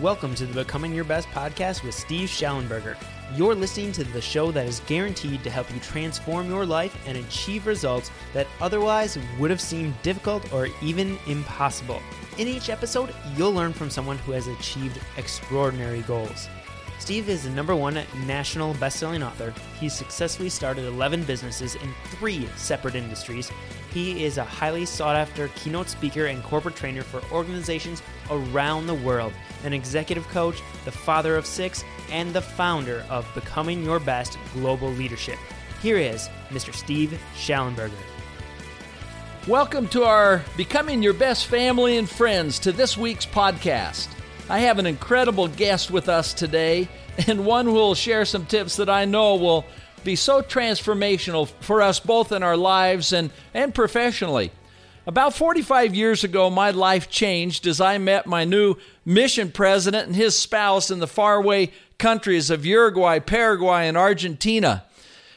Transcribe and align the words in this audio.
Welcome 0.00 0.34
to 0.36 0.46
the 0.46 0.64
Becoming 0.64 0.94
Your 0.94 1.04
Best 1.04 1.28
podcast 1.28 1.84
with 1.84 1.94
Steve 1.94 2.30
Shallenberger. 2.30 2.96
You're 3.36 3.54
listening 3.54 3.92
to 3.92 4.02
the 4.02 4.20
show 4.22 4.50
that 4.50 4.64
is 4.64 4.80
guaranteed 4.86 5.44
to 5.44 5.50
help 5.50 5.70
you 5.74 5.78
transform 5.80 6.48
your 6.48 6.64
life 6.64 6.96
and 7.06 7.18
achieve 7.18 7.66
results 7.66 8.10
that 8.32 8.46
otherwise 8.62 9.18
would 9.38 9.50
have 9.50 9.60
seemed 9.60 10.00
difficult 10.00 10.50
or 10.54 10.68
even 10.80 11.18
impossible. 11.26 12.00
In 12.38 12.48
each 12.48 12.70
episode, 12.70 13.14
you'll 13.36 13.52
learn 13.52 13.74
from 13.74 13.90
someone 13.90 14.16
who 14.16 14.32
has 14.32 14.46
achieved 14.46 14.98
extraordinary 15.18 16.00
goals. 16.00 16.48
Steve 16.98 17.28
is 17.28 17.44
the 17.44 17.50
number 17.50 17.76
one 17.76 18.00
national 18.26 18.72
best-selling 18.74 19.22
author. 19.22 19.52
He's 19.78 19.92
successfully 19.92 20.48
started 20.48 20.86
11 20.86 21.24
businesses 21.24 21.74
in 21.74 21.92
three 22.04 22.48
separate 22.56 22.94
industries. 22.94 23.50
He 23.92 24.24
is 24.24 24.38
a 24.38 24.44
highly 24.44 24.86
sought-after 24.86 25.48
keynote 25.56 25.90
speaker 25.90 26.26
and 26.26 26.42
corporate 26.42 26.76
trainer 26.76 27.02
for 27.02 27.22
organizations 27.32 28.02
around 28.30 28.86
the 28.86 28.94
world, 28.94 29.32
an 29.64 29.72
executive 29.72 30.26
coach, 30.28 30.60
the 30.84 30.92
father 30.92 31.36
of 31.36 31.46
six, 31.46 31.84
and 32.10 32.32
the 32.32 32.40
founder 32.40 33.04
of 33.10 33.26
Becoming 33.34 33.84
Your 33.84 34.00
Best 34.00 34.38
Global 34.54 34.90
Leadership. 34.90 35.38
Here 35.82 35.98
is 35.98 36.28
Mr. 36.50 36.74
Steve 36.74 37.18
Shallenberger. 37.36 37.92
Welcome 39.48 39.88
to 39.88 40.04
our 40.04 40.42
Becoming 40.56 41.02
Your 41.02 41.14
Best 41.14 41.46
Family 41.46 41.96
and 41.96 42.08
Friends 42.08 42.58
to 42.60 42.72
this 42.72 42.96
week's 42.96 43.26
podcast. 43.26 44.08
I 44.48 44.60
have 44.60 44.78
an 44.78 44.86
incredible 44.86 45.48
guest 45.48 45.90
with 45.90 46.08
us 46.08 46.34
today, 46.34 46.88
and 47.26 47.46
one 47.46 47.66
who 47.66 47.72
will 47.72 47.94
share 47.94 48.24
some 48.24 48.46
tips 48.46 48.76
that 48.76 48.90
I 48.90 49.04
know 49.04 49.36
will 49.36 49.64
be 50.04 50.16
so 50.16 50.42
transformational 50.42 51.48
for 51.60 51.82
us 51.82 52.00
both 52.00 52.32
in 52.32 52.42
our 52.42 52.56
lives 52.56 53.12
and, 53.12 53.30
and 53.54 53.74
professionally. 53.74 54.50
About 55.10 55.34
45 55.34 55.92
years 55.92 56.22
ago, 56.22 56.50
my 56.50 56.70
life 56.70 57.10
changed 57.10 57.66
as 57.66 57.80
I 57.80 57.98
met 57.98 58.28
my 58.28 58.44
new 58.44 58.76
mission 59.04 59.50
president 59.50 60.06
and 60.06 60.14
his 60.14 60.38
spouse 60.38 60.88
in 60.88 61.00
the 61.00 61.08
faraway 61.08 61.72
countries 61.98 62.48
of 62.48 62.64
Uruguay, 62.64 63.18
Paraguay, 63.18 63.88
and 63.88 63.96
Argentina. 63.96 64.84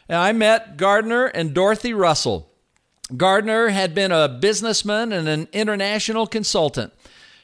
And 0.07 0.19
I 0.19 0.31
met 0.31 0.77
Gardner 0.77 1.25
and 1.25 1.55
Dorothy 1.55 1.91
Russell. 1.91 2.51
Gardner 3.17 3.69
had 3.69 3.95
been 3.95 4.11
a 4.11 4.29
businessman 4.29 5.11
and 5.11 5.27
an 5.27 5.47
international 5.51 6.27
consultant. 6.27 6.93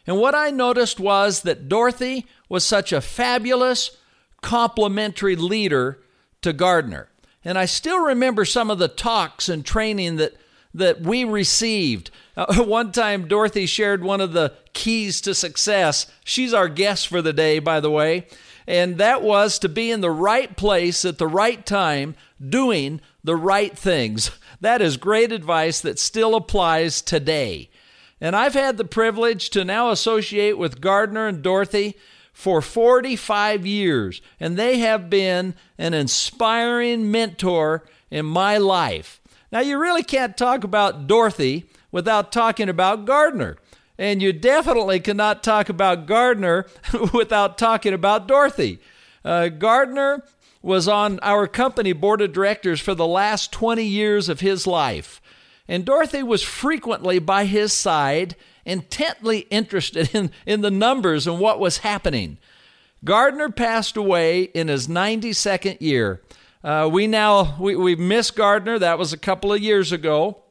And 0.05 0.19
what 0.19 0.35
I 0.35 0.51
noticed 0.51 0.99
was 0.99 1.41
that 1.41 1.67
Dorothy 1.67 2.27
was 2.47 2.63
such 2.63 2.93
a 2.93 3.01
fabulous, 3.01 3.97
complementary 4.43 5.35
leader 5.35 5.97
to 6.43 6.53
Gardner. 6.53 7.09
And 7.43 7.57
I 7.57 7.65
still 7.65 8.05
remember 8.05 8.45
some 8.45 8.69
of 8.69 8.77
the 8.77 8.87
talks 8.87 9.49
and 9.49 9.65
training 9.65 10.17
that, 10.17 10.35
that 10.73 11.01
we 11.01 11.23
received. 11.23 12.11
Uh, 12.37 12.63
one 12.63 12.91
time, 12.91 13.27
Dorothy 13.27 13.65
shared 13.65 14.03
one 14.03 14.21
of 14.21 14.33
the 14.33 14.53
keys 14.73 15.21
to 15.21 15.33
success. 15.33 16.07
She's 16.23 16.53
our 16.53 16.69
guest 16.69 17.07
for 17.07 17.21
the 17.21 17.33
day, 17.33 17.59
by 17.59 17.79
the 17.79 17.91
way. 17.91 18.27
And 18.67 18.99
that 18.99 19.23
was 19.23 19.57
to 19.59 19.69
be 19.69 19.89
in 19.89 20.01
the 20.01 20.11
right 20.11 20.55
place 20.55 21.03
at 21.03 21.17
the 21.17 21.27
right 21.27 21.65
time, 21.65 22.15
doing 22.47 23.01
the 23.23 23.35
right 23.35 23.77
things. 23.77 24.31
That 24.61 24.81
is 24.81 24.97
great 24.97 25.31
advice 25.31 25.79
that 25.79 25.99
still 25.99 26.35
applies 26.35 27.01
today. 27.01 27.69
And 28.19 28.35
I've 28.35 28.55
had 28.55 28.75
the 28.75 28.83
privilege 28.83 29.49
to 29.51 29.63
now 29.63 29.89
associate 29.89 30.57
with 30.57 30.81
Gardner 30.81 31.27
and 31.27 31.41
Dorothy 31.41 31.95
for 32.33 32.61
45 32.61 33.65
years, 33.65 34.21
and 34.37 34.57
they 34.57 34.79
have 34.79 35.09
been 35.09 35.55
an 35.77 35.93
inspiring 35.93 37.09
mentor 37.09 37.85
in 38.11 38.25
my 38.25 38.57
life. 38.57 39.21
Now, 39.51 39.61
you 39.61 39.79
really 39.79 40.03
can't 40.03 40.37
talk 40.37 40.63
about 40.63 41.07
Dorothy 41.07 41.69
without 41.91 42.31
talking 42.31 42.69
about 42.69 43.05
Gardner. 43.05 43.57
And 43.97 44.21
you 44.21 44.31
definitely 44.31 44.99
cannot 44.99 45.43
talk 45.43 45.69
about 45.69 46.05
Gardner 46.05 46.65
without 47.13 47.57
talking 47.57 47.93
about 47.93 48.27
Dorothy. 48.27 48.79
Uh, 49.25 49.49
Gardner 49.49 50.23
was 50.61 50.87
on 50.87 51.19
our 51.21 51.47
company 51.47 51.93
board 51.93 52.21
of 52.21 52.31
directors 52.31 52.79
for 52.79 52.93
the 52.93 53.07
last 53.07 53.51
20 53.51 53.83
years 53.83 54.29
of 54.29 54.39
his 54.39 54.67
life. 54.67 55.21
And 55.67 55.85
Dorothy 55.85 56.23
was 56.23 56.43
frequently 56.43 57.19
by 57.19 57.45
his 57.45 57.73
side, 57.73 58.35
intently 58.65 59.39
interested 59.49 60.09
in, 60.15 60.31
in 60.45 60.61
the 60.61 60.71
numbers 60.71 61.27
and 61.27 61.39
what 61.39 61.59
was 61.59 61.79
happening. 61.79 62.37
Gardner 63.03 63.49
passed 63.49 63.95
away 63.95 64.43
in 64.43 64.67
his 64.67 64.87
92nd 64.87 65.79
year. 65.79 66.21
Uh, 66.63 66.89
we 66.91 67.07
now 67.07 67.55
we, 67.59 67.75
we 67.75 67.95
miss 67.95 68.31
Gardner. 68.31 68.77
That 68.77 68.99
was 68.99 69.13
a 69.13 69.17
couple 69.17 69.53
of 69.53 69.61
years 69.61 69.91
ago. 69.91 70.43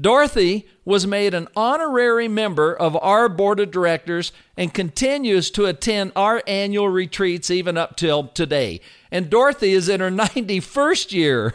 Dorothy 0.00 0.68
was 0.84 1.06
made 1.06 1.34
an 1.34 1.48
honorary 1.56 2.28
member 2.28 2.72
of 2.72 2.96
our 2.96 3.28
board 3.28 3.58
of 3.58 3.70
directors 3.70 4.30
and 4.56 4.72
continues 4.72 5.50
to 5.50 5.64
attend 5.64 6.12
our 6.14 6.42
annual 6.46 6.88
retreats 6.88 7.50
even 7.50 7.76
up 7.76 7.96
till 7.96 8.28
today. 8.28 8.80
And 9.10 9.28
Dorothy 9.28 9.72
is 9.72 9.88
in 9.88 10.00
her 10.00 10.10
91st 10.12 11.12
year. 11.12 11.54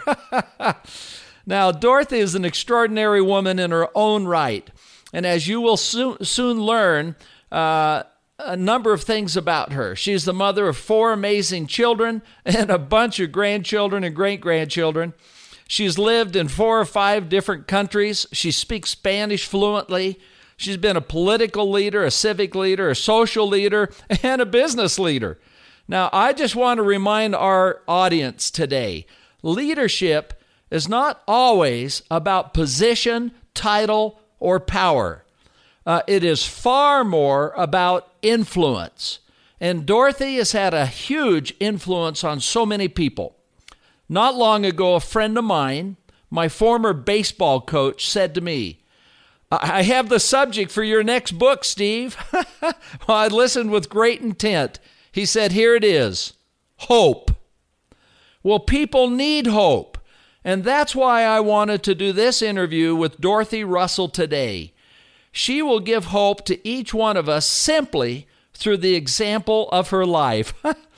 now, 1.45 1.71
Dorothy 1.71 2.19
is 2.19 2.35
an 2.35 2.43
extraordinary 2.43 3.21
woman 3.21 3.59
in 3.59 3.71
her 3.71 3.87
own 3.95 4.25
right. 4.25 4.69
And 5.13 5.25
as 5.25 5.47
you 5.47 5.61
will 5.61 5.77
soon, 5.77 6.23
soon 6.23 6.61
learn, 6.61 7.15
uh, 7.51 8.03
a 8.45 8.57
number 8.57 8.93
of 8.93 9.03
things 9.03 9.37
about 9.37 9.73
her. 9.73 9.95
She's 9.95 10.25
the 10.25 10.33
mother 10.33 10.67
of 10.67 10.77
four 10.77 11.13
amazing 11.13 11.67
children 11.67 12.21
and 12.45 12.69
a 12.69 12.77
bunch 12.77 13.19
of 13.19 13.31
grandchildren 13.31 14.03
and 14.03 14.15
great 14.15 14.41
grandchildren. 14.41 15.13
She's 15.67 15.97
lived 15.97 16.35
in 16.35 16.49
four 16.49 16.79
or 16.79 16.85
five 16.85 17.29
different 17.29 17.67
countries. 17.67 18.27
She 18.33 18.51
speaks 18.51 18.89
Spanish 18.89 19.45
fluently. 19.45 20.19
She's 20.57 20.77
been 20.77 20.97
a 20.97 21.01
political 21.01 21.71
leader, 21.71 22.03
a 22.03 22.11
civic 22.11 22.53
leader, 22.55 22.89
a 22.89 22.95
social 22.95 23.47
leader, 23.47 23.89
and 24.23 24.41
a 24.41 24.45
business 24.45 24.99
leader. 24.99 25.39
Now, 25.87 26.09
I 26.11 26.33
just 26.33 26.55
want 26.55 26.77
to 26.77 26.83
remind 26.83 27.35
our 27.35 27.81
audience 27.87 28.51
today 28.51 29.05
leadership 29.43 30.41
is 30.69 30.87
not 30.87 31.23
always 31.27 32.03
about 32.11 32.53
position, 32.53 33.31
title, 33.53 34.21
or 34.39 34.59
power. 34.59 35.23
Uh, 35.85 36.01
it 36.07 36.23
is 36.23 36.45
far 36.45 37.03
more 37.03 37.53
about 37.57 38.10
influence. 38.21 39.19
And 39.59 39.85
Dorothy 39.85 40.35
has 40.37 40.53
had 40.53 40.73
a 40.73 40.85
huge 40.85 41.53
influence 41.59 42.23
on 42.23 42.39
so 42.39 42.65
many 42.65 42.87
people. 42.87 43.35
Not 44.09 44.35
long 44.35 44.65
ago, 44.65 44.95
a 44.95 44.99
friend 44.99 45.37
of 45.37 45.43
mine, 45.43 45.97
my 46.29 46.49
former 46.49 46.93
baseball 46.93 47.61
coach, 47.61 48.07
said 48.07 48.33
to 48.35 48.41
me, 48.41 48.81
I 49.51 49.83
have 49.83 50.07
the 50.07 50.19
subject 50.19 50.71
for 50.71 50.83
your 50.83 51.03
next 51.03 51.33
book, 51.33 51.65
Steve. 51.65 52.17
well, 52.61 52.73
I 53.07 53.27
listened 53.27 53.69
with 53.69 53.89
great 53.89 54.21
intent. 54.21 54.79
He 55.11 55.25
said, 55.25 55.51
Here 55.51 55.75
it 55.75 55.83
is 55.83 56.33
hope. 56.77 57.31
Well, 58.43 58.59
people 58.59 59.09
need 59.09 59.47
hope. 59.47 59.97
And 60.43 60.63
that's 60.63 60.95
why 60.95 61.23
I 61.23 61.39
wanted 61.39 61.83
to 61.83 61.93
do 61.93 62.11
this 62.11 62.41
interview 62.41 62.95
with 62.95 63.21
Dorothy 63.21 63.63
Russell 63.63 64.09
today. 64.09 64.73
She 65.31 65.61
will 65.61 65.79
give 65.79 66.05
hope 66.05 66.45
to 66.45 66.67
each 66.67 66.93
one 66.93 67.15
of 67.15 67.29
us 67.29 67.45
simply 67.45 68.27
through 68.53 68.77
the 68.77 68.95
example 68.95 69.69
of 69.69 69.89
her 69.89 70.05
life. 70.05 70.53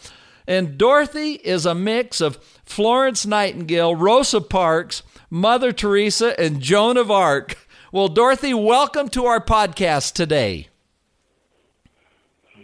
and 0.48 0.78
Dorothy 0.78 1.34
is 1.34 1.66
a 1.66 1.76
mix 1.76 2.20
of 2.20 2.38
Florence 2.66 3.26
Nightingale, 3.26 3.96
Rosa 3.96 4.42
Parks, 4.42 5.04
Mother 5.30 5.72
Teresa, 5.72 6.40
and 6.40 6.62
Joan 6.62 6.98
of 6.98 7.12
Arc. 7.12 7.58
Well, 7.92 8.08
Dorothy, 8.08 8.54
welcome 8.54 9.08
to 9.10 9.26
our 9.26 9.40
podcast 9.40 10.14
today. 10.14 10.68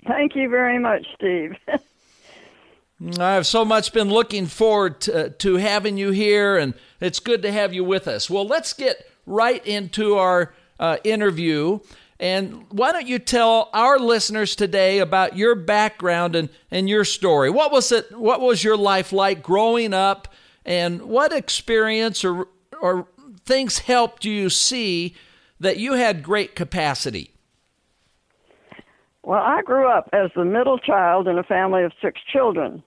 Thank 0.08 0.36
you 0.36 0.50
very 0.50 0.80
much, 0.80 1.06
Steve. 1.16 1.56
I've 3.20 3.46
so 3.46 3.64
much 3.64 3.94
been 3.94 4.10
looking 4.10 4.48
forward 4.48 5.02
to, 5.02 5.30
to, 5.30 5.56
having 5.56 5.98
you 5.98 6.12
here, 6.12 6.58
and 6.58 6.74
it's 7.00 7.20
good 7.20 7.44
to 7.44 7.52
have 7.52 7.74
you 7.74 7.84
with 7.84 8.08
us. 8.08 8.30
Well, 8.30 8.46
let's 8.46 8.74
get 8.74 9.10
right 9.26 9.66
into 9.66 10.16
our 10.16 10.54
uh, 10.80 10.98
interview. 11.04 11.80
And 12.20 12.66
why 12.70 12.92
don't 12.92 13.08
you 13.08 13.20
tell 13.20 13.70
our 13.74 13.98
listeners 13.98 14.56
today 14.56 15.00
about 15.00 15.38
your 15.38 15.56
background 15.56 16.36
and, 16.36 16.50
and 16.70 16.90
your 16.90 17.06
story? 17.06 17.50
What 17.50 17.72
was 17.72 17.92
it? 17.92 18.18
What 18.18 18.42
was 18.42 18.64
your 18.64 18.76
life 18.76 19.14
like 19.14 19.42
growing 19.42 19.94
up, 19.94 20.28
and 20.66 21.04
what 21.04 21.32
experience 21.32 22.26
or 22.26 22.48
or 22.82 23.08
things 23.46 23.80
helped 23.80 24.26
you 24.26 24.50
see 24.50 25.16
that 25.62 25.78
you 25.78 25.94
had 25.94 26.22
great 26.24 26.56
capacity? 26.56 27.32
Well, 29.24 29.42
I 29.42 29.62
grew 29.62 29.88
up 29.88 30.10
as 30.12 30.32
the 30.36 30.46
middle 30.46 30.78
child 30.78 31.28
in 31.28 31.38
a 31.38 31.44
family 31.44 31.84
of 31.84 31.92
six 32.02 32.20
children. 32.32 32.84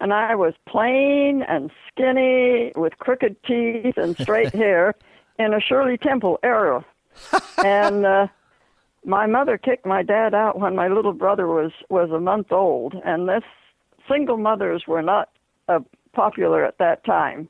And 0.00 0.12
I 0.12 0.34
was 0.34 0.54
plain 0.68 1.42
and 1.48 1.70
skinny 1.88 2.72
with 2.76 2.98
crooked 2.98 3.36
teeth 3.44 3.96
and 3.96 4.16
straight 4.16 4.54
hair 4.54 4.94
in 5.38 5.52
a 5.52 5.60
Shirley 5.60 5.98
Temple 5.98 6.38
era. 6.42 6.84
And 7.64 8.06
uh, 8.06 8.26
my 9.04 9.26
mother 9.26 9.58
kicked 9.58 9.86
my 9.86 10.02
dad 10.02 10.34
out 10.34 10.58
when 10.58 10.74
my 10.74 10.88
little 10.88 11.12
brother 11.12 11.46
was 11.46 11.72
was 11.88 12.10
a 12.10 12.20
month 12.20 12.52
old, 12.52 12.94
and 13.04 13.28
this 13.28 13.44
single 14.08 14.36
mothers 14.36 14.84
were 14.86 15.02
not 15.02 15.28
uh, 15.68 15.80
popular 16.12 16.64
at 16.64 16.78
that 16.78 17.04
time. 17.04 17.48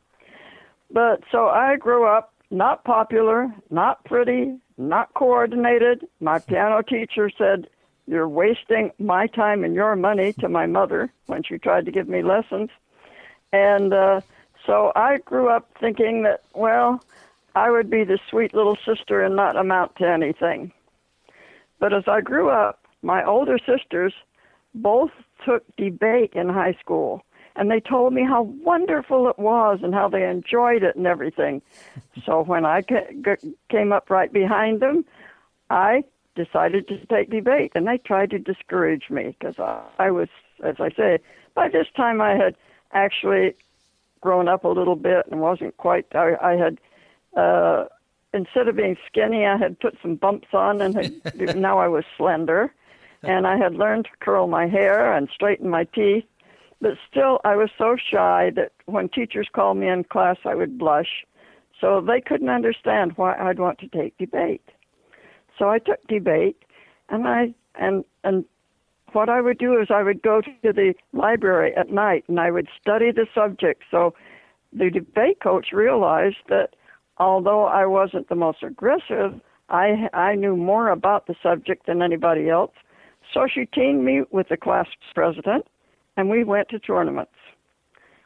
But 0.91 1.23
so 1.31 1.49
I 1.49 1.77
grew 1.77 2.07
up 2.07 2.33
not 2.51 2.85
popular, 2.85 3.53
not 3.71 4.05
pretty, 4.05 4.57
not 4.79 5.13
coordinated. 5.15 6.07
My 6.21 6.39
piano 6.39 6.83
teacher 6.83 7.31
said, 7.37 7.69
you're 8.07 8.29
wasting 8.29 8.91
my 8.99 9.27
time 9.27 9.65
and 9.65 9.75
your 9.75 9.95
money 9.95 10.33
to 10.35 10.49
my 10.49 10.67
mother 10.67 11.13
when 11.27 11.43
she 11.43 11.59
tried 11.59 11.85
to 11.85 11.93
give 11.93 12.09
me 12.09 12.23
lessons. 12.23 12.71
And 13.53 13.93
uh, 13.93 14.23
so 14.65 14.93
I 14.97 15.19
grew 15.19 15.49
up 15.49 15.69
thinking 15.79 16.23
that, 16.23 16.43
well, 16.55 17.03
I 17.59 17.71
would 17.71 17.91
be 17.91 18.05
the 18.05 18.19
sweet 18.31 18.55
little 18.55 18.77
sister 18.87 19.23
and 19.23 19.37
not 19.37 19.57
amount 19.57 19.97
to 19.97 20.09
anything. 20.09 20.73
But 21.81 21.93
as 21.93 22.05
I 22.07 22.21
grew 22.21 22.51
up, 22.51 22.85
my 23.03 23.25
older 23.25 23.59
sisters 23.59 24.15
both 24.75 25.11
took 25.45 25.65
debate 25.77 26.33
in 26.35 26.49
high 26.49 26.77
school 26.81 27.23
and 27.57 27.71
they 27.71 27.81
told 27.81 28.13
me 28.13 28.23
how 28.23 28.43
wonderful 28.43 29.29
it 29.29 29.39
was 29.39 29.81
and 29.83 29.93
how 29.93 30.09
they 30.09 30.25
enjoyed 30.29 30.85
it 30.85 30.95
and 30.95 31.07
everything. 31.07 31.61
so 32.25 32.43
when 32.45 32.65
I 32.65 32.83
came 33.69 33.93
up 33.93 34.09
right 34.09 34.33
behind 34.33 34.81
them, 34.81 35.05
I 35.69 36.05
decided 36.37 36.87
to 36.89 37.05
take 37.07 37.31
debate, 37.31 37.73
and 37.75 37.87
they 37.87 37.99
tried 37.99 38.31
to 38.31 38.39
discourage 38.39 39.11
me 39.11 39.37
because 39.39 39.59
I, 39.59 39.83
I 39.99 40.11
was, 40.13 40.29
as 40.65 40.77
I 40.79 40.91
say, 40.91 41.19
by 41.55 41.69
this 41.69 41.89
time 41.97 42.21
I 42.21 42.37
had 42.37 42.55
actually 42.93 43.55
grown 44.21 44.49
up 44.49 44.63
a 44.65 44.69
little 44.69 44.97
bit 44.97 45.27
and 45.31 45.41
wasn't 45.41 45.77
quite. 45.77 46.07
I, 46.15 46.37
I 46.41 46.53
had. 46.53 46.79
Uh, 47.37 47.85
instead 48.33 48.69
of 48.69 48.77
being 48.77 48.97
skinny, 49.07 49.47
I 49.47 49.57
had 49.57 49.79
put 49.81 49.97
some 50.03 50.17
bumps 50.17 50.49
on, 50.53 50.81
and 50.81 50.95
had, 50.95 51.57
now 51.57 51.79
I 51.79 51.89
was 51.89 52.05
slender. 52.17 52.73
And 53.23 53.47
I 53.47 53.57
had 53.57 53.75
learned 53.75 54.05
to 54.05 54.11
curl 54.21 54.47
my 54.47 54.69
hair 54.69 55.13
and 55.13 55.29
straighten 55.35 55.69
my 55.69 55.85
teeth, 55.85 56.25
but 56.81 56.93
still, 57.11 57.41
I 57.45 57.57
was 57.57 57.71
so 57.77 57.97
shy 57.97 58.53
that 58.55 58.71
when 58.87 59.09
teachers 59.09 59.49
called 59.53 59.79
me 59.79 59.89
in 59.89 60.05
class, 60.05 60.37
I 60.45 60.55
would 60.55 60.79
blush. 60.79 61.25
So 61.81 62.01
they 62.01 62.21
couldn't 62.21 62.49
understand 62.49 63.13
why 63.17 63.37
I'd 63.37 63.59
want 63.59 63.79
to 63.81 63.89
take 63.89 64.17
debate. 64.19 64.63
So 65.59 65.69
I 65.69 65.81
took 65.81 66.07
debate, 66.07 66.63
and 67.09 67.27
I 67.27 67.55
and 67.75 68.05
and 68.23 68.45
what 69.13 69.29
I 69.29 69.41
would 69.41 69.59
do 69.59 69.81
is 69.81 69.89
I 69.91 70.03
would 70.03 70.23
go 70.23 70.41
to 70.41 70.53
the 70.63 70.95
library 71.13 71.75
at 71.77 71.91
night 71.91 72.25
and 72.29 72.39
I 72.39 72.51
would 72.51 72.69
study 72.81 73.11
the 73.11 73.27
subject. 73.35 73.83
So 73.91 74.15
the 74.73 74.91
debate 74.91 75.41
coach 75.41 75.73
realized 75.73 76.37
that 76.49 76.75
although 77.19 77.65
I 77.65 77.87
wasn't 77.87 78.29
the 78.29 78.35
most 78.35 78.63
aggressive, 78.63 79.41
I 79.69 80.09
I 80.13 80.35
knew 80.35 80.57
more 80.57 80.89
about 80.89 81.27
the 81.27 81.35
subject 81.43 81.87
than 81.87 82.03
anybody 82.03 82.49
else. 82.49 82.73
So 83.33 83.47
she 83.47 83.67
teamed 83.67 84.05
me 84.05 84.23
with 84.31 84.49
the 84.49 84.57
class 84.57 84.87
president, 85.15 85.67
and 86.17 86.31
we 86.31 86.45
went 86.45 86.69
to 86.71 86.79
tournaments. 86.79 87.33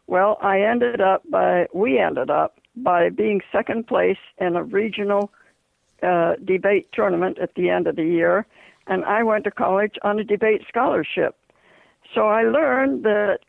Well, 0.07 0.39
I 0.41 0.61
ended 0.61 1.01
up 1.01 1.23
by 1.29 1.67
we 1.73 1.99
ended 1.99 2.31
up 2.31 2.59
by 2.77 3.11
being 3.11 3.41
second 3.51 3.87
place 3.87 4.19
in 4.39 4.57
a 4.57 4.63
regional 4.63 5.31
uh, 6.03 6.35
debate 6.45 6.89
tournament 6.93 7.39
at 7.39 7.55
the 7.55 7.69
end 7.71 7.87
of 7.87 7.97
the 7.97 8.05
year, 8.05 8.47
and 8.87 9.05
I 9.05 9.23
went 9.23 9.45
to 9.45 9.51
college 9.51 9.97
on 10.03 10.19
a 10.19 10.25
debate 10.25 10.63
scholarship. 10.69 11.37
So 12.15 12.29
I 12.29 12.43
learned 12.43 13.05
that 13.05 13.41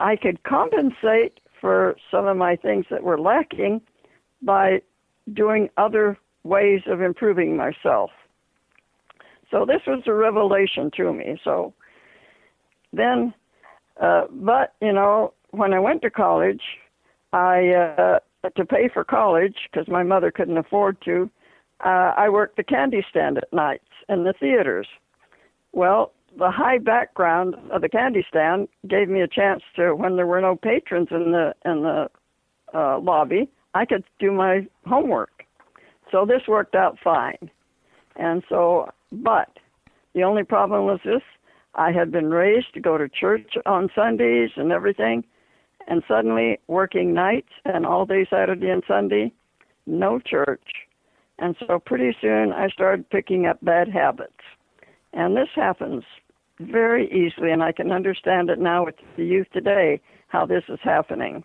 I 0.00 0.16
could 0.16 0.42
compensate 0.42 1.40
for 1.60 1.96
some 2.10 2.26
of 2.26 2.36
my 2.36 2.56
things 2.56 2.86
that 2.90 3.02
were 3.02 3.20
lacking 3.20 3.80
by 4.42 4.82
doing 5.32 5.68
other 5.76 6.18
ways 6.44 6.80
of 6.86 7.00
improving 7.00 7.56
myself. 7.56 8.10
So 9.50 9.64
this 9.66 9.82
was 9.86 10.02
a 10.06 10.14
revelation 10.14 10.90
to 10.96 11.12
me. 11.12 11.40
So 11.44 11.74
then 12.92 13.34
uh, 14.00 14.22
but 14.30 14.74
you 14.80 14.92
know, 14.92 15.34
when 15.50 15.72
I 15.72 15.78
went 15.78 16.02
to 16.02 16.10
college, 16.10 16.62
I 17.32 17.68
uh, 17.68 18.18
to 18.56 18.64
pay 18.64 18.88
for 18.92 19.04
college 19.04 19.56
because 19.70 19.86
my 19.88 20.02
mother 20.02 20.30
couldn't 20.30 20.56
afford 20.56 20.96
to. 21.04 21.30
Uh, 21.84 22.14
I 22.16 22.28
worked 22.28 22.56
the 22.56 22.64
candy 22.64 23.04
stand 23.08 23.38
at 23.38 23.52
nights 23.52 23.84
in 24.08 24.24
the 24.24 24.32
theaters. 24.32 24.86
Well, 25.72 26.12
the 26.38 26.50
high 26.50 26.78
background 26.78 27.56
of 27.70 27.82
the 27.82 27.88
candy 27.88 28.24
stand 28.28 28.68
gave 28.88 29.08
me 29.08 29.20
a 29.20 29.28
chance 29.28 29.62
to, 29.76 29.94
when 29.94 30.16
there 30.16 30.26
were 30.26 30.40
no 30.40 30.56
patrons 30.56 31.08
in 31.10 31.32
the 31.32 31.54
in 31.64 31.82
the 31.82 32.08
uh, 32.74 32.98
lobby, 33.00 33.48
I 33.74 33.84
could 33.84 34.04
do 34.18 34.32
my 34.32 34.66
homework. 34.86 35.44
So 36.10 36.26
this 36.26 36.42
worked 36.48 36.74
out 36.74 36.98
fine. 37.02 37.50
And 38.16 38.42
so, 38.48 38.90
but 39.12 39.50
the 40.14 40.24
only 40.24 40.42
problem 40.42 40.84
was 40.84 41.00
this: 41.04 41.22
I 41.74 41.92
had 41.92 42.10
been 42.10 42.30
raised 42.30 42.74
to 42.74 42.80
go 42.80 42.98
to 42.98 43.08
church 43.08 43.54
on 43.66 43.88
Sundays 43.94 44.50
and 44.56 44.72
everything, 44.72 45.24
and 45.86 46.02
suddenly 46.08 46.58
working 46.66 47.14
nights 47.14 47.52
and 47.64 47.86
all 47.86 48.06
day 48.06 48.26
Saturday 48.28 48.70
and 48.70 48.82
Sunday, 48.86 49.32
no 49.86 50.18
church. 50.18 50.86
And 51.38 51.56
so 51.66 51.78
pretty 51.78 52.14
soon 52.20 52.52
I 52.52 52.68
started 52.68 53.08
picking 53.08 53.46
up 53.46 53.58
bad 53.62 53.88
habits. 53.88 54.32
And 55.12 55.36
this 55.36 55.48
happens 55.54 56.04
very 56.60 57.06
easily, 57.10 57.50
and 57.50 57.62
I 57.62 57.72
can 57.72 57.90
understand 57.90 58.50
it 58.50 58.58
now 58.58 58.84
with 58.84 58.96
the 59.16 59.24
youth 59.24 59.46
today 59.52 60.00
how 60.28 60.44
this 60.44 60.64
is 60.68 60.78
happening. 60.82 61.42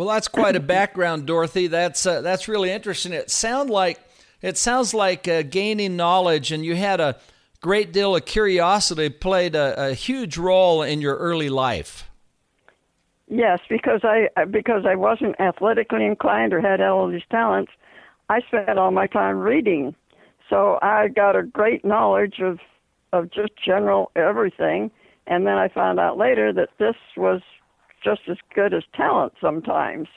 Well, 0.00 0.08
that's 0.08 0.28
quite 0.28 0.56
a 0.56 0.60
background, 0.60 1.26
Dorothy. 1.26 1.66
That's 1.66 2.06
uh, 2.06 2.22
that's 2.22 2.48
really 2.48 2.70
interesting. 2.70 3.12
It 3.12 3.30
sound 3.30 3.68
like 3.68 4.00
it 4.40 4.56
sounds 4.56 4.94
like 4.94 5.28
uh, 5.28 5.42
gaining 5.42 5.94
knowledge, 5.94 6.52
and 6.52 6.64
you 6.64 6.74
had 6.74 7.00
a 7.00 7.18
great 7.60 7.92
deal 7.92 8.16
of 8.16 8.24
curiosity 8.24 9.10
played 9.10 9.54
a, 9.54 9.88
a 9.88 9.92
huge 9.92 10.38
role 10.38 10.82
in 10.82 11.02
your 11.02 11.16
early 11.16 11.50
life. 11.50 12.08
Yes, 13.28 13.60
because 13.68 14.00
I 14.02 14.30
because 14.46 14.86
I 14.86 14.94
wasn't 14.94 15.38
athletically 15.38 16.06
inclined 16.06 16.54
or 16.54 16.62
had 16.62 16.80
all 16.80 17.06
these 17.06 17.20
talents, 17.30 17.70
I 18.30 18.40
spent 18.40 18.78
all 18.78 18.92
my 18.92 19.06
time 19.06 19.38
reading. 19.38 19.94
So 20.48 20.78
I 20.80 21.08
got 21.08 21.36
a 21.36 21.42
great 21.42 21.84
knowledge 21.84 22.40
of 22.40 22.58
of 23.12 23.30
just 23.30 23.50
general 23.62 24.12
everything, 24.16 24.92
and 25.26 25.46
then 25.46 25.58
I 25.58 25.68
found 25.68 26.00
out 26.00 26.16
later 26.16 26.54
that 26.54 26.70
this 26.78 26.96
was 27.18 27.42
just 28.02 28.22
as 28.28 28.36
good 28.54 28.74
as 28.74 28.82
talent 28.94 29.32
sometimes. 29.40 30.08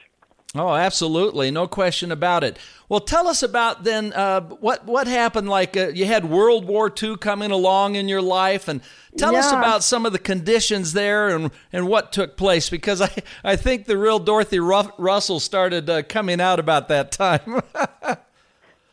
Oh, 0.56 0.76
absolutely, 0.76 1.50
no 1.50 1.68
question 1.68 2.12
about 2.12 2.44
it. 2.44 2.60
Well, 2.88 3.00
tell 3.00 3.28
us 3.28 3.42
about 3.42 3.84
then 3.84 4.14
uh, 4.14 4.42
what 4.42 4.86
what 4.86 5.08
happened. 5.08 5.50
Like 5.50 5.76
uh, 5.76 5.88
you 5.88 6.06
had 6.06 6.30
World 6.30 6.66
War 6.66 6.94
II 7.02 7.18
coming 7.18 7.50
along 7.50 7.96
in 7.96 8.08
your 8.08 8.22
life, 8.22 8.68
and 8.68 8.82
tell 9.18 9.34
yeah. 9.34 9.40
us 9.40 9.52
about 9.52 9.84
some 9.84 10.06
of 10.06 10.12
the 10.12 10.20
conditions 10.20 10.94
there 10.94 11.30
and 11.30 11.50
and 11.72 11.88
what 11.88 12.12
took 12.12 12.38
place. 12.38 12.70
Because 12.70 13.02
I 13.02 13.10
I 13.44 13.56
think 13.56 13.86
the 13.86 13.98
real 13.98 14.20
Dorothy 14.20 14.60
Russell 14.60 15.40
started 15.40 15.90
uh, 15.90 16.04
coming 16.04 16.40
out 16.40 16.60
about 16.60 16.88
that 16.90 17.12
time. 17.12 17.62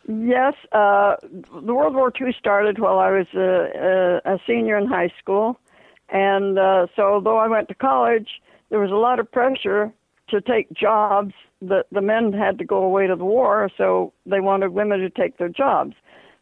yes, 0.08 0.54
uh, 0.72 1.16
the 1.22 1.74
World 1.74 1.94
War 1.94 2.10
II 2.18 2.34
started 2.38 2.78
while 2.78 2.98
I 2.98 3.10
was 3.10 3.26
a, 3.34 4.22
a, 4.24 4.34
a 4.36 4.38
senior 4.46 4.78
in 4.78 4.86
high 4.86 5.12
school, 5.18 5.60
and 6.08 6.58
uh, 6.58 6.86
so 6.96 7.20
though 7.22 7.36
I 7.36 7.48
went 7.48 7.68
to 7.68 7.74
college, 7.74 8.40
there 8.70 8.80
was 8.80 8.90
a 8.90 8.94
lot 8.94 9.18
of 9.18 9.30
pressure 9.30 9.92
to 10.28 10.40
take 10.40 10.72
jobs 10.72 11.34
that 11.60 11.86
the 11.92 12.00
men 12.00 12.32
had 12.32 12.58
to 12.58 12.64
go 12.64 12.82
away 12.82 13.06
to 13.06 13.16
the 13.16 13.24
war, 13.24 13.68
so 13.76 14.12
they 14.24 14.40
wanted 14.40 14.70
women 14.70 15.00
to 15.00 15.10
take 15.10 15.36
their 15.38 15.48
jobs. 15.48 15.94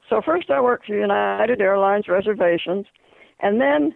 So 0.09 0.23
first, 0.25 0.51
I 0.51 0.61
worked 0.61 0.87
for 0.87 0.95
United 0.95 1.61
Airlines 1.61 2.09
reservations, 2.09 2.87
and 3.41 3.61
then 3.61 3.95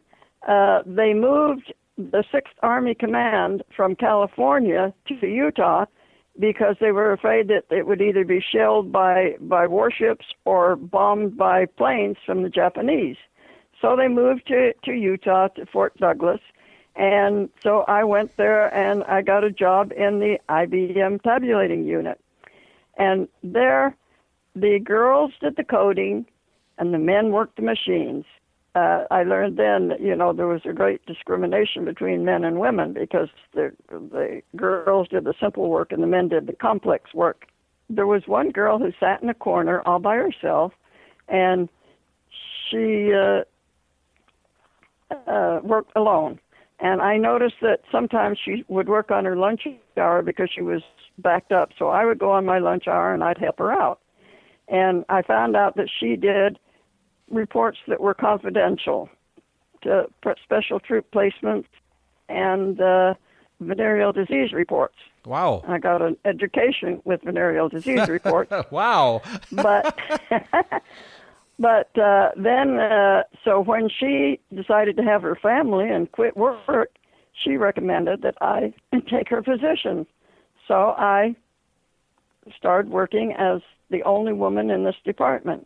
uh, 0.49 0.83
they 0.85 1.15
moved 1.15 1.73
the 1.97 2.25
Sixth 2.33 2.55
Army 2.63 2.95
Command 2.95 3.63
from 3.77 3.95
California 3.95 4.93
to 5.09 5.27
Utah 5.27 5.85
because 6.39 6.77
they 6.81 6.93
were 6.93 7.13
afraid 7.13 7.49
that 7.49 7.65
it 7.71 7.87
would 7.87 8.01
either 8.01 8.25
be 8.25 8.41
shelled 8.41 8.91
by 8.91 9.37
by 9.41 9.67
warships 9.67 10.25
or 10.47 10.77
bombed 10.77 11.37
by 11.37 11.67
planes 11.67 12.17
from 12.25 12.43
the 12.43 12.49
Japanese. 12.49 13.17
So 13.81 13.97
they 13.97 14.09
moved 14.09 14.47
to 14.49 14.73
to 14.85 14.93
Utah 14.93 15.49
to 15.49 15.67
Fort 15.67 15.97
Douglas 15.99 16.41
and 16.95 17.49
so 17.63 17.85
I 17.89 18.05
went 18.05 18.37
there 18.37 18.73
and 18.75 19.03
I 19.05 19.23
got 19.23 19.45
a 19.45 19.51
job 19.51 19.93
in 19.93 20.19
the 20.19 20.39
IBM 20.49 21.23
tabulating 21.23 21.85
unit. 21.85 22.21
And 22.99 23.29
there, 23.43 23.97
the 24.55 24.79
girls 24.79 25.33
did 25.41 25.57
the 25.57 25.65
coding 25.65 26.27
and 26.79 26.93
the 26.93 26.99
men 26.99 27.33
worked 27.33 27.57
the 27.57 27.63
machines. 27.63 28.25
Uh, 28.75 29.05
I 29.11 29.23
learned 29.23 29.59
then 29.59 29.89
that, 29.89 30.01
you 30.01 30.15
know, 30.15 30.33
there 30.33 30.47
was 30.47 30.63
a 30.65 30.73
great 30.73 31.05
discrimination 31.07 31.85
between 31.85 32.25
men 32.25 32.45
and 32.45 32.59
women 32.59 32.93
because 32.93 33.29
the, 33.55 33.73
the 33.89 34.43
girls 34.57 35.09
did 35.09 35.25
the 35.25 35.35
simple 35.41 35.69
work 35.69 35.93
and 35.93 36.03
the 36.03 36.07
men 36.07 36.29
did 36.29 36.47
the 36.47 36.55
complex 36.55 37.13
work. 37.15 37.47
There 37.89 38.07
was 38.07 38.27
one 38.27 38.51
girl 38.51 38.79
who 38.79 38.93
sat 38.99 39.23
in 39.23 39.29
a 39.29 39.35
corner 39.35 39.83
all 39.83 39.99
by 39.99 40.17
herself 40.17 40.73
and 41.29 41.69
she 42.71 43.13
uh, 43.15 43.43
uh, 45.27 45.61
worked 45.63 45.93
alone 45.97 46.39
and 46.83 47.01
I 47.01 47.17
noticed 47.17 47.55
that 47.63 47.81
sometimes 47.93 48.39
she 48.45 48.65
would 48.67 48.89
work 48.89 49.13
on 49.13 49.25
her 49.25 49.37
lunch 49.37 49.69
hour 49.97 50.21
because 50.21 50.51
she 50.53 50.63
was 50.63 50.83
backed 51.17 51.53
up. 51.53 51.71
So 51.79 51.89
I 51.89 52.05
would 52.05 52.19
go 52.19 52.33
on 52.33 52.45
my 52.45 52.59
lunch 52.59 52.89
hour 52.89 53.15
and 53.15 53.23
I'd 53.23 53.39
help 53.39 53.61
her 53.61 53.73
out. 53.73 54.01
And 54.67 55.05
I 55.09 55.23
found 55.23 55.55
out 55.55 55.77
that 55.77 55.89
she 56.01 56.17
did 56.17 56.59
reports 57.31 57.79
that 57.87 58.01
were 58.01 58.15
confidential 58.15 59.09
to 59.83 60.07
special 60.43 60.81
troop 60.81 61.07
placements 61.13 61.67
and 62.29 62.81
uh, 62.81 63.15
venereal 63.61 64.13
disease 64.13 64.53
reports. 64.53 64.97
Wow. 65.25 65.63
I 65.69 65.79
got 65.79 66.03
an 66.03 66.17
education 66.25 67.01
with 67.05 67.23
venereal 67.23 67.69
disease 67.69 68.09
reports. 68.09 68.53
wow. 68.73 69.23
but 69.53 69.97
but 71.63 71.97
uh, 71.97 72.31
then, 72.37 72.81
uh, 72.81 73.23
so 73.45 73.61
when 73.61 73.89
she 73.89 74.41
decided 74.53 74.97
to 74.97 75.05
have 75.05 75.23
her 75.23 75.39
family 75.41 75.89
and 75.89 76.11
quit 76.11 76.37
work, 76.37 76.91
she 77.45 77.57
recommended 77.57 78.23
that 78.23 78.35
I 78.41 78.75
take 79.09 79.29
her 79.29 79.43
position. 79.43 80.05
So 80.67 80.75
I 80.99 81.37
started 82.57 82.91
working 82.91 83.33
as 83.39 83.61
the 83.91 84.03
only 84.03 84.33
woman 84.33 84.71
in 84.71 84.83
this 84.83 84.97
department. 85.05 85.65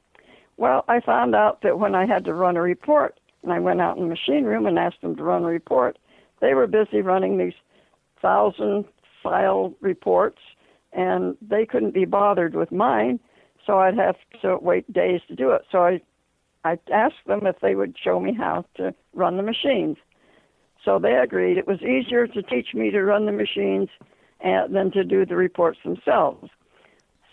Well, 0.58 0.84
I 0.86 1.00
found 1.00 1.34
out 1.34 1.62
that 1.62 1.78
when 1.78 1.94
I 1.94 2.04
had 2.04 2.26
to 2.26 2.34
run 2.34 2.58
a 2.58 2.62
report, 2.62 3.18
and 3.42 3.50
I 3.50 3.58
went 3.58 3.80
out 3.80 3.96
in 3.96 4.02
the 4.02 4.08
machine 4.10 4.44
room 4.44 4.66
and 4.66 4.78
asked 4.78 5.00
them 5.00 5.16
to 5.16 5.22
run 5.22 5.44
a 5.44 5.48
report, 5.48 5.96
they 6.42 6.52
were 6.52 6.66
busy 6.66 7.00
running 7.00 7.38
these 7.38 7.54
thousand 8.20 8.84
file 9.22 9.72
reports, 9.80 10.40
and 10.92 11.38
they 11.40 11.64
couldn't 11.64 11.94
be 11.94 12.04
bothered 12.04 12.54
with 12.54 12.70
mine, 12.70 13.18
so 13.66 13.78
I'd 13.78 13.98
have 13.98 14.16
to 14.42 14.56
wait 14.58 14.90
days 14.92 15.20
to 15.28 15.34
do 15.34 15.50
it. 15.50 15.62
So 15.70 15.84
I, 15.84 16.00
I 16.64 16.78
asked 16.92 17.26
them 17.26 17.46
if 17.46 17.56
they 17.60 17.74
would 17.74 17.96
show 18.02 18.20
me 18.20 18.32
how 18.32 18.64
to 18.76 18.94
run 19.12 19.36
the 19.36 19.42
machines. 19.42 19.96
So 20.84 20.98
they 20.98 21.14
agreed. 21.14 21.58
It 21.58 21.66
was 21.66 21.82
easier 21.82 22.26
to 22.28 22.42
teach 22.42 22.68
me 22.74 22.90
to 22.90 23.02
run 23.02 23.26
the 23.26 23.32
machines 23.32 23.88
and, 24.40 24.74
than 24.74 24.92
to 24.92 25.04
do 25.04 25.26
the 25.26 25.36
reports 25.36 25.78
themselves. 25.84 26.48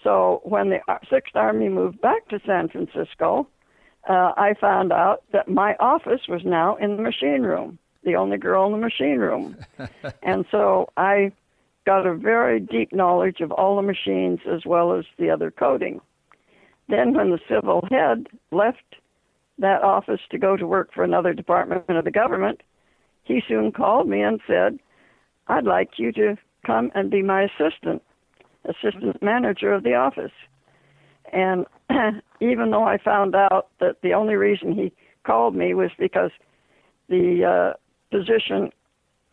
So 0.03 0.41
when 0.43 0.69
the 0.69 0.79
Sixth 1.09 1.35
Army 1.35 1.69
moved 1.69 2.01
back 2.01 2.27
to 2.29 2.39
San 2.45 2.67
Francisco, 2.67 3.47
uh, 4.09 4.33
I 4.35 4.53
found 4.59 4.91
out 4.91 5.23
that 5.31 5.47
my 5.47 5.75
office 5.79 6.21
was 6.27 6.41
now 6.43 6.75
in 6.75 6.97
the 6.97 7.01
machine 7.01 7.43
room, 7.43 7.79
the 8.03 8.15
only 8.15 8.37
girl 8.37 8.65
in 8.65 8.73
the 8.73 8.77
machine 8.77 9.17
room. 9.17 9.55
and 10.23 10.45
so 10.51 10.89
I 10.97 11.31
got 11.85 12.05
a 12.05 12.15
very 12.15 12.59
deep 12.59 12.91
knowledge 12.91 13.39
of 13.39 13.51
all 13.51 13.75
the 13.75 13.81
machines 13.81 14.39
as 14.51 14.65
well 14.65 14.97
as 14.97 15.05
the 15.17 15.29
other 15.29 15.51
coding. 15.51 16.01
Then, 16.89 17.13
when 17.13 17.31
the 17.31 17.39
civil 17.49 17.87
head 17.89 18.27
left 18.51 18.95
that 19.57 19.83
office 19.83 20.21
to 20.31 20.37
go 20.37 20.57
to 20.57 20.67
work 20.67 20.93
for 20.93 21.03
another 21.03 21.33
department 21.33 21.85
of 21.89 22.03
the 22.03 22.11
government, 22.11 22.61
he 23.23 23.41
soon 23.47 23.71
called 23.71 24.09
me 24.09 24.21
and 24.21 24.41
said, 24.45 24.79
I'd 25.47 25.65
like 25.65 25.91
you 25.97 26.11
to 26.13 26.37
come 26.65 26.91
and 26.95 27.09
be 27.09 27.21
my 27.21 27.43
assistant 27.43 28.01
assistant 28.65 29.21
manager 29.21 29.73
of 29.73 29.83
the 29.83 29.93
office. 29.93 30.31
And 31.31 31.65
even 32.39 32.71
though 32.71 32.85
I 32.85 32.97
found 32.97 33.35
out 33.35 33.67
that 33.79 33.97
the 34.01 34.13
only 34.13 34.35
reason 34.35 34.73
he 34.73 34.93
called 35.23 35.55
me 35.55 35.73
was 35.73 35.91
because 35.97 36.31
the 37.09 37.73
uh, 37.75 38.17
position 38.17 38.71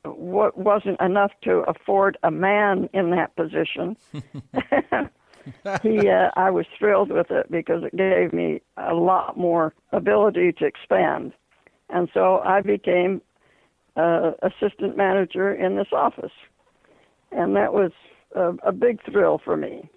w- 0.04 0.52
wasn't 0.57 1.00
enough 1.00 1.33
to 1.42 1.64
afford 1.69 2.19
a 2.23 2.30
man 2.30 2.88
in 2.92 3.11
that 3.11 3.35
position, 3.37 3.97
he 5.82 6.09
uh, 6.09 6.30
I 6.37 6.50
was 6.50 6.66
thrilled 6.78 7.11
with 7.11 7.30
it 7.30 7.50
because 7.50 7.82
it 7.85 7.97
gave 7.97 8.32
me 8.32 8.61
a 8.76 8.94
lot 8.94 9.37
more 9.37 9.75
ability 9.92 10.52
to 10.59 10.64
expand, 10.64 11.32
and 11.88 12.09
so 12.12 12.38
I 12.44 12.61
became 12.61 13.23
uh, 13.97 14.32
assistant 14.42 14.97
manager 14.97 15.52
in 15.52 15.76
this 15.76 15.88
office, 15.92 16.32
and 17.32 17.56
that 17.56 17.73
was 17.73 17.92
a, 18.35 18.54
a 18.64 18.73
big 18.73 19.02
thrill 19.11 19.40
for 19.42 19.56
me. 19.56 19.88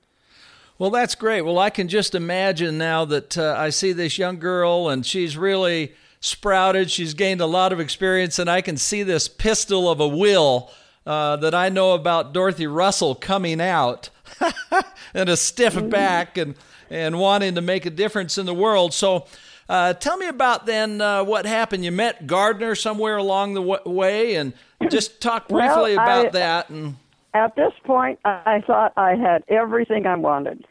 Well, 0.80 0.90
that's 0.90 1.16
great. 1.16 1.42
Well, 1.42 1.60
I 1.60 1.70
can 1.70 1.88
just 1.88 2.16
imagine 2.16 2.78
now 2.78 3.06
that 3.06 3.38
uh, 3.38 3.56
I 3.58 3.70
see 3.70 3.94
this 3.94 4.18
young 4.18 4.40
girl 4.40 4.90
and 4.90 5.06
she's 5.06 5.38
really 5.38 5.94
sprouted. 6.20 6.90
She's 6.90 7.14
gained 7.14 7.42
a 7.42 7.46
lot 7.46 7.72
of 7.72 7.80
experience, 7.80 8.40
and 8.40 8.50
I 8.50 8.62
can 8.62 8.78
see 8.78 9.04
this 9.04 9.28
pistol 9.28 9.90
of 9.90 10.00
a 10.00 10.08
will 10.08 10.72
uh, 11.06 11.36
that 11.38 11.54
I 11.54 11.70
know 11.70 11.92
about 11.94 12.34
Dorothy 12.34 12.66
Russell 12.66 13.14
coming 13.14 13.62
out 13.62 14.10
and 15.14 15.30
a 15.30 15.38
stiff 15.38 15.76
mm-hmm. 15.76 15.90
back 15.90 16.38
and, 16.38 16.56
and 16.90 17.20
wanting 17.20 17.56
to 17.56 17.62
make 17.62 17.86
a 17.86 17.90
difference 17.90 18.38
in 18.38 18.46
the 18.46 18.54
world. 18.54 18.94
So, 18.94 19.26
uh, 19.70 19.94
tell 19.94 20.18
me 20.18 20.28
about 20.28 20.66
then 20.66 21.02
uh, 21.02 21.24
what 21.24 21.46
happened. 21.46 21.86
You 21.86 21.92
met 21.92 22.28
Gardner 22.28 22.76
somewhere 22.76 23.18
along 23.18 23.54
the 23.54 23.62
w- 23.62 23.96
way, 23.98 24.36
and 24.36 24.54
just 24.90 25.22
talk 25.22 25.48
briefly 25.48 25.96
well, 25.96 26.04
about 26.04 26.26
I, 26.28 26.30
that. 26.30 26.70
And 26.70 26.96
at 27.34 27.56
this 27.56 27.74
point, 27.84 28.20
I 28.26 28.62
thought 28.66 28.94
I 28.98 29.16
had 29.16 29.44
everything 29.48 30.06
I 30.06 30.16
wanted. 30.16 30.66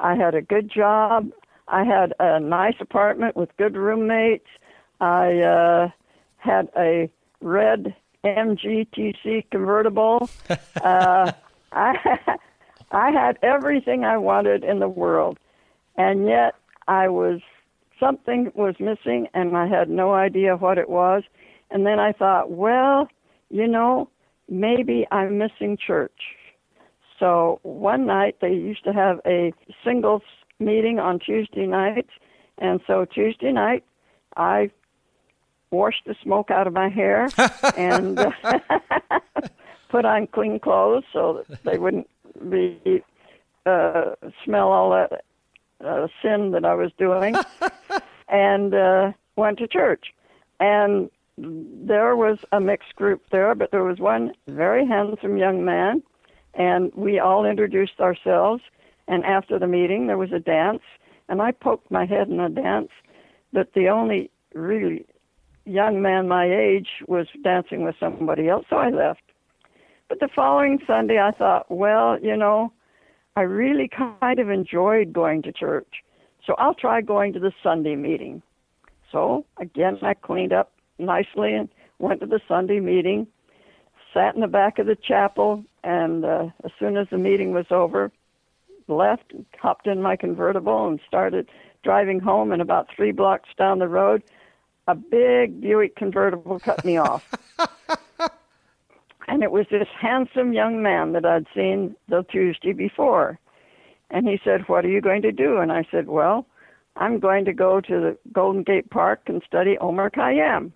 I 0.00 0.14
had 0.14 0.34
a 0.34 0.42
good 0.42 0.70
job. 0.70 1.30
I 1.68 1.84
had 1.84 2.14
a 2.20 2.38
nice 2.38 2.76
apartment 2.80 3.36
with 3.36 3.54
good 3.56 3.76
roommates. 3.76 4.46
I 5.00 5.40
uh, 5.40 5.90
had 6.38 6.68
a 6.76 7.10
red 7.40 7.94
MGTC 8.24 9.50
convertible. 9.50 10.30
uh, 10.82 11.32
I 11.72 12.38
I 12.96 13.10
had 13.10 13.38
everything 13.42 14.04
I 14.04 14.16
wanted 14.16 14.64
in 14.64 14.78
the 14.78 14.88
world, 14.88 15.38
and 15.98 16.26
yet 16.26 16.54
I 16.88 17.10
was 17.10 17.40
something 18.00 18.50
was 18.54 18.74
missing, 18.80 19.28
and 19.34 19.54
I 19.54 19.66
had 19.66 19.90
no 19.90 20.14
idea 20.14 20.56
what 20.56 20.78
it 20.78 20.88
was. 20.88 21.22
And 21.70 21.84
then 21.84 22.00
I 22.00 22.12
thought, 22.12 22.50
well, 22.50 23.08
you 23.50 23.68
know, 23.68 24.08
maybe 24.48 25.06
I'm 25.10 25.36
missing 25.36 25.76
church. 25.76 26.22
So 27.20 27.60
one 27.64 28.06
night 28.06 28.36
they 28.40 28.52
used 28.52 28.84
to 28.84 28.94
have 28.94 29.20
a 29.26 29.52
singles 29.84 30.22
meeting 30.58 30.98
on 30.98 31.18
Tuesday 31.18 31.66
nights, 31.66 32.12
and 32.56 32.80
so 32.86 33.04
Tuesday 33.04 33.52
night 33.52 33.84
I 34.38 34.70
washed 35.70 36.06
the 36.06 36.14
smoke 36.22 36.50
out 36.50 36.66
of 36.66 36.72
my 36.72 36.88
hair 36.88 37.28
and 37.76 38.18
uh, 38.18 38.30
put 39.90 40.06
on 40.06 40.28
clean 40.28 40.58
clothes 40.58 41.04
so 41.12 41.44
that 41.46 41.62
they 41.62 41.76
wouldn't 41.76 42.08
be 42.48 43.02
uh, 43.66 44.14
smell 44.44 44.72
all 44.72 44.90
that 44.90 45.24
uh, 45.84 46.06
sin 46.22 46.52
that 46.52 46.64
I 46.64 46.74
was 46.74 46.90
doing, 46.98 47.34
and 48.28 48.74
uh, 48.74 49.12
went 49.36 49.58
to 49.58 49.66
church. 49.66 50.06
And 50.60 51.10
there 51.38 52.16
was 52.16 52.38
a 52.52 52.60
mixed 52.60 52.94
group 52.96 53.22
there, 53.30 53.54
but 53.54 53.70
there 53.70 53.84
was 53.84 53.98
one 53.98 54.32
very 54.48 54.86
handsome 54.86 55.36
young 55.36 55.64
man, 55.64 56.02
and 56.54 56.92
we 56.94 57.18
all 57.18 57.44
introduced 57.44 58.00
ourselves. 58.00 58.62
And 59.08 59.24
after 59.24 59.58
the 59.58 59.66
meeting, 59.66 60.06
there 60.06 60.18
was 60.18 60.32
a 60.32 60.40
dance, 60.40 60.82
and 61.28 61.42
I 61.42 61.52
poked 61.52 61.90
my 61.90 62.06
head 62.06 62.28
in 62.28 62.40
a 62.40 62.48
dance, 62.48 62.90
but 63.52 63.72
the 63.74 63.88
only 63.88 64.30
really 64.54 65.06
young 65.64 66.00
man 66.00 66.28
my 66.28 66.46
age 66.46 66.88
was 67.06 67.26
dancing 67.42 67.82
with 67.82 67.96
somebody 68.00 68.48
else, 68.48 68.64
so 68.70 68.76
I 68.76 68.90
left. 68.90 69.20
But 70.08 70.20
the 70.20 70.28
following 70.34 70.78
Sunday, 70.86 71.18
I 71.18 71.32
thought, 71.32 71.70
well, 71.70 72.18
you 72.20 72.36
know, 72.36 72.72
I 73.34 73.42
really 73.42 73.88
kind 73.88 74.38
of 74.38 74.50
enjoyed 74.50 75.12
going 75.12 75.42
to 75.42 75.52
church, 75.52 76.02
so 76.46 76.54
I'll 76.58 76.74
try 76.74 77.00
going 77.00 77.32
to 77.34 77.40
the 77.40 77.52
Sunday 77.62 77.96
meeting. 77.96 78.42
So 79.12 79.44
again, 79.58 79.98
I 80.02 80.14
cleaned 80.14 80.52
up 80.52 80.72
nicely 80.98 81.54
and 81.54 81.68
went 81.98 82.20
to 82.20 82.26
the 82.26 82.40
Sunday 82.46 82.80
meeting, 82.80 83.26
sat 84.14 84.34
in 84.34 84.40
the 84.40 84.46
back 84.46 84.78
of 84.78 84.86
the 84.86 84.96
chapel, 84.96 85.64
and 85.84 86.24
uh, 86.24 86.46
as 86.64 86.70
soon 86.78 86.96
as 86.96 87.08
the 87.10 87.18
meeting 87.18 87.52
was 87.52 87.66
over, 87.70 88.10
left, 88.88 89.32
hopped 89.60 89.86
in 89.86 90.02
my 90.02 90.16
convertible, 90.16 90.86
and 90.86 91.00
started 91.06 91.48
driving 91.82 92.20
home. 92.20 92.52
And 92.52 92.62
about 92.62 92.88
three 92.94 93.12
blocks 93.12 93.48
down 93.58 93.78
the 93.78 93.88
road, 93.88 94.22
a 94.86 94.94
big 94.94 95.60
Buick 95.60 95.96
convertible 95.96 96.58
cut 96.60 96.84
me 96.84 96.96
off. 96.96 97.28
and 99.28 99.42
it 99.42 99.50
was 99.50 99.66
this 99.70 99.88
handsome 100.00 100.52
young 100.52 100.82
man 100.82 101.12
that 101.12 101.24
I'd 101.24 101.46
seen 101.54 101.96
the 102.08 102.24
Tuesday 102.30 102.72
before. 102.72 103.38
And 104.10 104.28
he 104.28 104.38
said, 104.44 104.68
What 104.68 104.84
are 104.84 104.88
you 104.90 105.00
going 105.00 105.22
to 105.22 105.32
do? 105.32 105.58
And 105.58 105.72
I 105.72 105.86
said, 105.90 106.06
Well, 106.06 106.46
I'm 106.96 107.18
going 107.18 107.44
to 107.46 107.52
go 107.52 107.80
to 107.80 108.00
the 108.00 108.16
Golden 108.32 108.62
Gate 108.62 108.88
Park 108.90 109.22
and 109.26 109.42
study 109.46 109.76
Omar 109.78 110.10
Khayyam. 110.10 110.72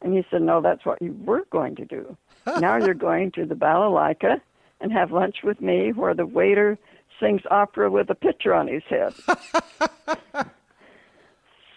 And 0.00 0.14
he 0.14 0.24
said, 0.30 0.42
No, 0.42 0.60
that's 0.60 0.84
what 0.86 1.00
you 1.02 1.14
were 1.24 1.44
going 1.50 1.76
to 1.76 1.84
do. 1.84 2.16
now 2.58 2.76
you're 2.76 2.94
going 2.94 3.32
to 3.32 3.44
the 3.44 3.54
Balalaika 3.54 4.40
and 4.80 4.92
have 4.92 5.12
lunch 5.12 5.36
with 5.44 5.60
me 5.60 5.92
where 5.92 6.14
the 6.14 6.26
waiter 6.26 6.78
sings 7.20 7.42
opera 7.50 7.90
with 7.90 8.10
a 8.10 8.14
pitcher 8.14 8.54
on 8.54 8.66
his 8.66 8.82
head. 8.88 9.14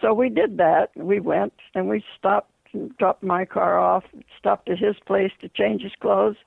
so 0.01 0.13
we 0.13 0.29
did 0.29 0.57
that. 0.57 0.89
We 0.95 1.19
went 1.19 1.53
and 1.75 1.87
we 1.87 2.03
stopped 2.17 2.51
and 2.77 2.98
dropped 2.98 3.24
my 3.24 3.46
car 3.46 3.79
off, 3.79 4.03
stopped 4.38 4.69
at 4.69 4.77
his 4.77 4.96
place 5.05 5.31
to 5.41 5.50
change 5.50 5.81
his 5.81 5.93
clothes, 6.00 6.38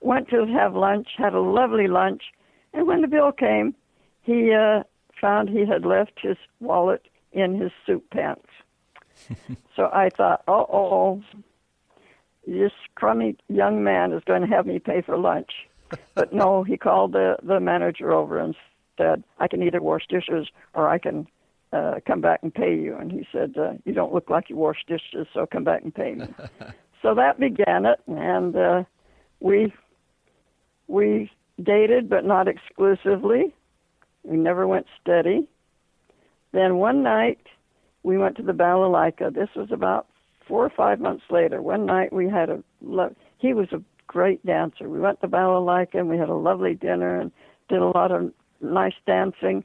went 0.00 0.28
to 0.28 0.46
have 0.46 0.74
lunch, 0.74 1.08
had 1.16 1.34
a 1.34 1.40
lovely 1.40 1.88
lunch, 1.88 2.22
and 2.72 2.86
when 2.86 3.00
the 3.00 3.08
bill 3.08 3.32
came, 3.32 3.74
he 4.22 4.52
uh, 4.52 4.82
found 5.20 5.48
he 5.48 5.64
had 5.66 5.84
left 5.84 6.20
his 6.20 6.36
wallet 6.60 7.06
in 7.32 7.58
his 7.58 7.72
suit 7.86 8.08
pants. 8.10 8.48
so 9.76 9.90
I 9.92 10.10
thought, 10.10 10.42
oh, 10.46 10.66
oh, 10.72 11.22
this 12.46 12.72
crummy 12.94 13.36
young 13.48 13.82
man 13.82 14.12
is 14.12 14.22
going 14.24 14.42
to 14.42 14.48
have 14.48 14.66
me 14.66 14.78
pay 14.78 15.02
for 15.02 15.16
lunch. 15.16 15.50
But 16.14 16.32
no, 16.32 16.62
he 16.62 16.76
called 16.76 17.12
the, 17.12 17.36
the 17.42 17.60
manager 17.60 18.12
over 18.12 18.38
and 18.38 18.54
said, 18.96 19.24
I 19.38 19.48
can 19.48 19.62
either 19.62 19.80
wash 19.80 20.06
dishes 20.08 20.48
or 20.74 20.88
I 20.88 20.98
can 20.98 21.26
uh, 21.72 21.94
come 22.06 22.20
back 22.20 22.40
and 22.42 22.54
pay 22.54 22.74
you. 22.74 22.96
And 22.96 23.10
he 23.10 23.26
said, 23.32 23.54
uh, 23.58 23.72
You 23.84 23.92
don't 23.92 24.12
look 24.12 24.30
like 24.30 24.48
you 24.48 24.56
wash 24.56 24.78
dishes, 24.86 25.26
so 25.34 25.46
come 25.46 25.64
back 25.64 25.82
and 25.82 25.94
pay 25.94 26.14
me. 26.14 26.26
so 27.02 27.14
that 27.14 27.38
began 27.38 27.86
it, 27.86 28.00
and 28.06 28.56
uh, 28.56 28.82
we 29.40 29.72
we 30.86 31.30
dated, 31.62 32.08
but 32.08 32.24
not 32.24 32.48
exclusively. 32.48 33.54
We 34.22 34.36
never 34.36 34.66
went 34.66 34.86
steady. 35.00 35.48
Then 36.52 36.76
one 36.76 37.02
night, 37.02 37.40
we 38.02 38.16
went 38.16 38.36
to 38.36 38.42
the 38.42 38.52
balalaika. 38.52 39.34
This 39.34 39.50
was 39.54 39.68
about 39.70 40.06
four 40.46 40.64
or 40.64 40.70
five 40.70 41.00
months 41.00 41.24
later. 41.30 41.60
One 41.60 41.84
night 41.84 42.12
we 42.12 42.28
had 42.28 42.48
a 42.48 42.62
lo- 42.80 43.14
he 43.36 43.52
was 43.52 43.68
a 43.72 43.82
great 44.06 44.44
dancer. 44.46 44.88
We 44.88 44.98
went 44.98 45.20
to 45.20 45.28
balalaika 45.28 45.96
and 45.96 46.08
we 46.08 46.16
had 46.16 46.30
a 46.30 46.34
lovely 46.34 46.74
dinner 46.74 47.20
and 47.20 47.30
did 47.68 47.80
a 47.80 47.86
lot 47.86 48.10
of 48.10 48.32
nice 48.60 48.94
dancing. 49.06 49.62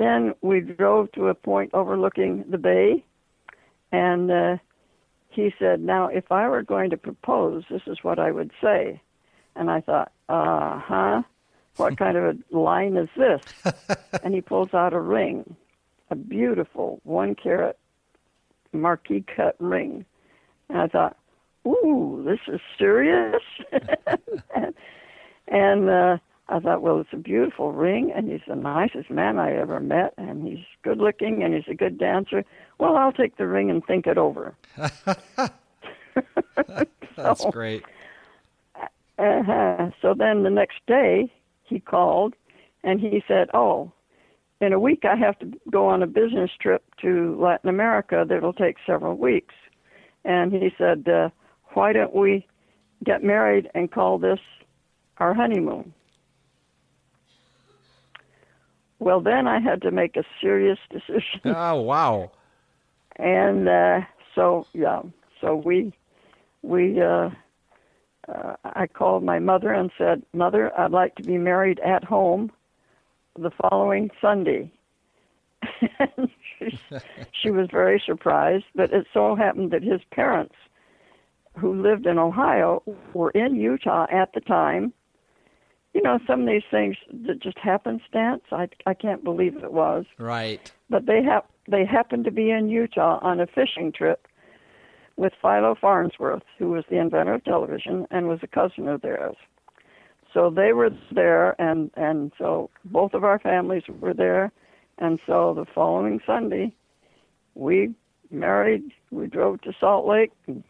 Then 0.00 0.34
we 0.40 0.60
drove 0.60 1.12
to 1.12 1.28
a 1.28 1.34
point 1.34 1.72
overlooking 1.74 2.44
the 2.48 2.56
bay, 2.56 3.04
and 3.92 4.30
uh, 4.30 4.56
he 5.28 5.52
said, 5.58 5.82
"Now, 5.82 6.06
if 6.06 6.32
I 6.32 6.48
were 6.48 6.62
going 6.62 6.88
to 6.88 6.96
propose, 6.96 7.64
this 7.68 7.82
is 7.86 7.98
what 8.02 8.18
I 8.18 8.30
would 8.30 8.50
say." 8.62 9.02
And 9.54 9.70
I 9.70 9.82
thought, 9.82 10.10
"Uh 10.26 10.78
huh." 10.78 11.22
What 11.76 11.98
kind 11.98 12.16
of 12.16 12.24
a 12.24 12.56
line 12.58 12.96
is 12.96 13.10
this? 13.14 13.42
and 14.22 14.34
he 14.34 14.40
pulls 14.40 14.72
out 14.72 14.94
a 14.94 15.00
ring, 15.00 15.54
a 16.10 16.16
beautiful 16.16 17.00
one 17.04 17.34
carat 17.34 17.78
marquise 18.72 19.24
cut 19.36 19.56
ring. 19.58 20.06
And 20.70 20.78
I 20.78 20.86
thought, 20.88 21.16
ooh, 21.66 22.22
this 22.24 22.40
is 22.48 22.60
serious. 22.78 23.42
and 24.54 24.74
and 25.48 25.90
uh, 25.90 26.18
I 26.50 26.58
thought, 26.58 26.82
well, 26.82 27.00
it's 27.00 27.12
a 27.12 27.16
beautiful 27.16 27.70
ring, 27.72 28.12
and 28.14 28.28
he's 28.28 28.40
the 28.46 28.56
nicest 28.56 29.08
man 29.08 29.38
I 29.38 29.56
ever 29.56 29.78
met, 29.78 30.14
and 30.18 30.46
he's 30.46 30.64
good 30.82 30.98
looking, 30.98 31.44
and 31.44 31.54
he's 31.54 31.68
a 31.68 31.74
good 31.74 31.96
dancer. 31.96 32.44
Well, 32.78 32.96
I'll 32.96 33.12
take 33.12 33.36
the 33.36 33.46
ring 33.46 33.70
and 33.70 33.84
think 33.84 34.08
it 34.08 34.18
over. 34.18 34.54
That's 37.16 37.42
so, 37.42 37.50
great. 37.50 37.84
Uh-huh. 39.18 39.90
So 40.02 40.14
then 40.14 40.42
the 40.42 40.50
next 40.50 40.80
day, 40.86 41.32
he 41.64 41.78
called 41.78 42.34
and 42.82 43.00
he 43.00 43.22
said, 43.28 43.48
"Oh, 43.54 43.92
in 44.60 44.72
a 44.72 44.80
week 44.80 45.04
I 45.04 45.14
have 45.16 45.38
to 45.40 45.52
go 45.70 45.86
on 45.86 46.02
a 46.02 46.06
business 46.06 46.50
trip 46.60 46.82
to 47.02 47.36
Latin 47.38 47.68
America 47.68 48.24
that'll 48.28 48.52
take 48.52 48.76
several 48.86 49.16
weeks." 49.16 49.54
And 50.24 50.52
he 50.52 50.72
said, 50.76 51.08
uh, 51.08 51.30
"Why 51.74 51.92
don't 51.92 52.14
we 52.14 52.46
get 53.04 53.22
married 53.22 53.70
and 53.74 53.90
call 53.92 54.18
this 54.18 54.40
our 55.18 55.34
honeymoon?" 55.34 55.92
Well, 59.00 59.20
then 59.20 59.48
I 59.48 59.58
had 59.58 59.82
to 59.82 59.90
make 59.90 60.16
a 60.16 60.24
serious 60.40 60.78
decision. 60.90 61.40
Oh, 61.44 61.80
wow. 61.80 62.30
and 63.16 63.68
uh, 63.68 64.00
so 64.34 64.66
yeah, 64.72 65.02
so 65.40 65.56
we 65.56 65.92
we 66.62 67.00
uh 67.00 67.30
uh, 68.28 68.54
I 68.62 68.86
called 68.86 69.24
my 69.24 69.38
mother 69.38 69.72
and 69.72 69.90
said, 69.98 70.22
Mother, 70.32 70.78
I'd 70.78 70.92
like 70.92 71.16
to 71.16 71.22
be 71.22 71.38
married 71.38 71.80
at 71.80 72.04
home 72.04 72.52
the 73.38 73.50
following 73.50 74.10
Sunday. 74.20 74.70
she 77.32 77.50
was 77.50 77.68
very 77.70 78.02
surprised, 78.04 78.66
but 78.74 78.92
it 78.92 79.06
so 79.12 79.34
happened 79.34 79.70
that 79.72 79.82
his 79.82 80.00
parents, 80.12 80.54
who 81.58 81.80
lived 81.82 82.06
in 82.06 82.18
Ohio, 82.18 82.82
were 83.14 83.30
in 83.30 83.56
Utah 83.56 84.06
at 84.10 84.32
the 84.34 84.40
time. 84.40 84.92
You 85.92 86.02
know, 86.02 86.18
some 86.26 86.42
of 86.42 86.46
these 86.46 86.62
things 86.70 86.96
that 87.26 87.42
just 87.42 87.58
happenstance. 87.58 88.42
I 88.52 88.68
I 88.86 88.94
can't 88.94 89.24
believe 89.24 89.56
it 89.56 89.72
was. 89.72 90.04
Right. 90.18 90.72
But 90.88 91.06
they 91.06 91.22
have 91.22 91.44
they 91.68 91.84
happened 91.84 92.24
to 92.24 92.30
be 92.30 92.50
in 92.50 92.68
Utah 92.68 93.18
on 93.22 93.40
a 93.40 93.46
fishing 93.46 93.92
trip 93.92 94.26
with 95.16 95.32
Philo 95.42 95.74
Farnsworth, 95.78 96.42
who 96.58 96.70
was 96.70 96.84
the 96.88 96.98
inventor 96.98 97.34
of 97.34 97.44
television 97.44 98.06
and 98.10 98.28
was 98.28 98.40
a 98.42 98.46
cousin 98.46 98.88
of 98.88 99.02
theirs. 99.02 99.36
So 100.32 100.48
they 100.48 100.72
were 100.72 100.90
there, 101.12 101.60
and 101.60 101.90
and 101.96 102.32
so 102.38 102.70
both 102.84 103.14
of 103.14 103.24
our 103.24 103.38
families 103.38 103.82
were 103.88 104.14
there, 104.14 104.52
and 104.98 105.18
so 105.26 105.54
the 105.54 105.66
following 105.74 106.20
Sunday, 106.24 106.72
we 107.54 107.94
married. 108.30 108.92
We 109.10 109.26
drove 109.26 109.60
to 109.62 109.72
Salt 109.80 110.06
Lake, 110.06 110.30
and 110.46 110.62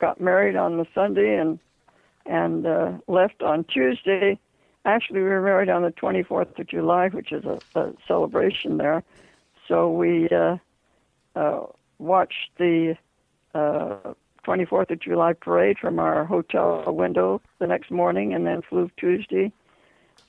got 0.00 0.20
married 0.20 0.56
on 0.56 0.76
the 0.76 0.86
Sunday, 0.94 1.36
and 1.36 1.58
and 2.26 2.66
uh, 2.66 2.92
left 3.08 3.42
on 3.42 3.64
Tuesday. 3.64 4.38
Actually, 4.84 5.20
we 5.20 5.28
were 5.28 5.42
married 5.42 5.68
on 5.68 5.82
the 5.82 5.92
24th 5.92 6.58
of 6.58 6.66
July, 6.66 7.08
which 7.08 7.32
is 7.32 7.44
a, 7.44 7.58
a 7.78 7.92
celebration 8.08 8.78
there. 8.78 9.02
So 9.68 9.90
we 9.90 10.28
uh, 10.30 10.56
uh, 11.36 11.66
watched 11.98 12.50
the 12.58 12.96
uh, 13.54 14.14
24th 14.46 14.90
of 14.90 15.00
July 15.00 15.34
parade 15.34 15.78
from 15.78 15.98
our 15.98 16.24
hotel 16.24 16.84
window 16.86 17.42
the 17.58 17.66
next 17.66 17.90
morning, 17.90 18.32
and 18.32 18.46
then 18.46 18.62
flew 18.62 18.90
Tuesday 18.96 19.52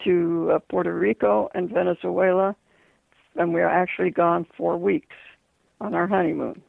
to 0.04 0.52
uh, 0.54 0.60
Puerto 0.60 0.94
Rico 0.94 1.50
and 1.54 1.70
Venezuela, 1.70 2.56
and 3.36 3.54
we 3.54 3.62
are 3.62 3.70
actually 3.70 4.12
gone 4.12 4.46
four 4.58 4.78
weeks 4.78 5.16
on 5.80 5.94
our 5.96 6.08
honeymoon. 6.08 6.62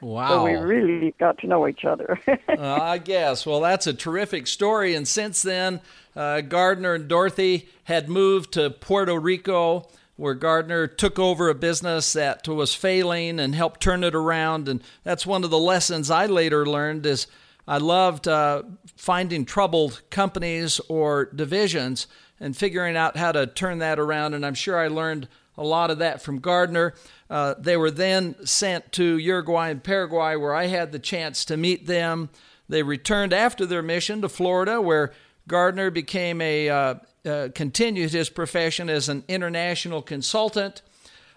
Wow. 0.00 0.28
So 0.28 0.44
we 0.44 0.52
really 0.52 1.14
got 1.18 1.38
to 1.38 1.46
know 1.46 1.66
each 1.66 1.84
other. 1.84 2.20
uh, 2.48 2.78
I 2.80 2.98
guess. 2.98 3.44
Well, 3.44 3.60
that's 3.60 3.86
a 3.86 3.92
terrific 3.92 4.46
story. 4.46 4.94
And 4.94 5.06
since 5.06 5.42
then, 5.42 5.80
uh, 6.14 6.42
Gardner 6.42 6.94
and 6.94 7.08
Dorothy 7.08 7.68
had 7.84 8.08
moved 8.08 8.52
to 8.52 8.70
Puerto 8.70 9.18
Rico 9.18 9.88
where 10.18 10.34
Gardner 10.34 10.88
took 10.88 11.16
over 11.16 11.48
a 11.48 11.54
business 11.54 12.12
that 12.14 12.46
was 12.48 12.74
failing 12.74 13.38
and 13.38 13.54
helped 13.54 13.80
turn 13.80 14.02
it 14.02 14.16
around. 14.16 14.68
And 14.68 14.82
that's 15.04 15.24
one 15.24 15.44
of 15.44 15.50
the 15.50 15.58
lessons 15.60 16.10
I 16.10 16.26
later 16.26 16.66
learned 16.66 17.06
is 17.06 17.28
I 17.68 17.78
loved 17.78 18.26
uh, 18.26 18.64
finding 18.96 19.44
troubled 19.44 20.02
companies 20.10 20.80
or 20.88 21.26
divisions 21.26 22.08
and 22.40 22.56
figuring 22.56 22.96
out 22.96 23.16
how 23.16 23.30
to 23.30 23.46
turn 23.46 23.78
that 23.78 24.00
around. 24.00 24.34
And 24.34 24.44
I'm 24.44 24.54
sure 24.54 24.76
I 24.76 24.88
learned 24.88 25.28
a 25.58 25.64
lot 25.64 25.90
of 25.90 25.98
that 25.98 26.22
from 26.22 26.38
Gardner. 26.38 26.94
Uh, 27.28 27.54
they 27.58 27.76
were 27.76 27.90
then 27.90 28.36
sent 28.46 28.92
to 28.92 29.18
Uruguay 29.18 29.68
and 29.68 29.82
Paraguay, 29.82 30.36
where 30.36 30.54
I 30.54 30.66
had 30.66 30.92
the 30.92 30.98
chance 30.98 31.44
to 31.46 31.56
meet 31.56 31.86
them. 31.86 32.30
They 32.68 32.82
returned 32.82 33.32
after 33.32 33.66
their 33.66 33.82
mission 33.82 34.22
to 34.22 34.28
Florida, 34.28 34.80
where 34.80 35.12
Gardner 35.48 35.90
became 35.90 36.40
a 36.40 36.68
uh, 36.68 36.94
uh, 37.26 37.48
continued 37.54 38.12
his 38.12 38.30
profession 38.30 38.88
as 38.88 39.08
an 39.08 39.24
international 39.28 40.00
consultant. 40.00 40.82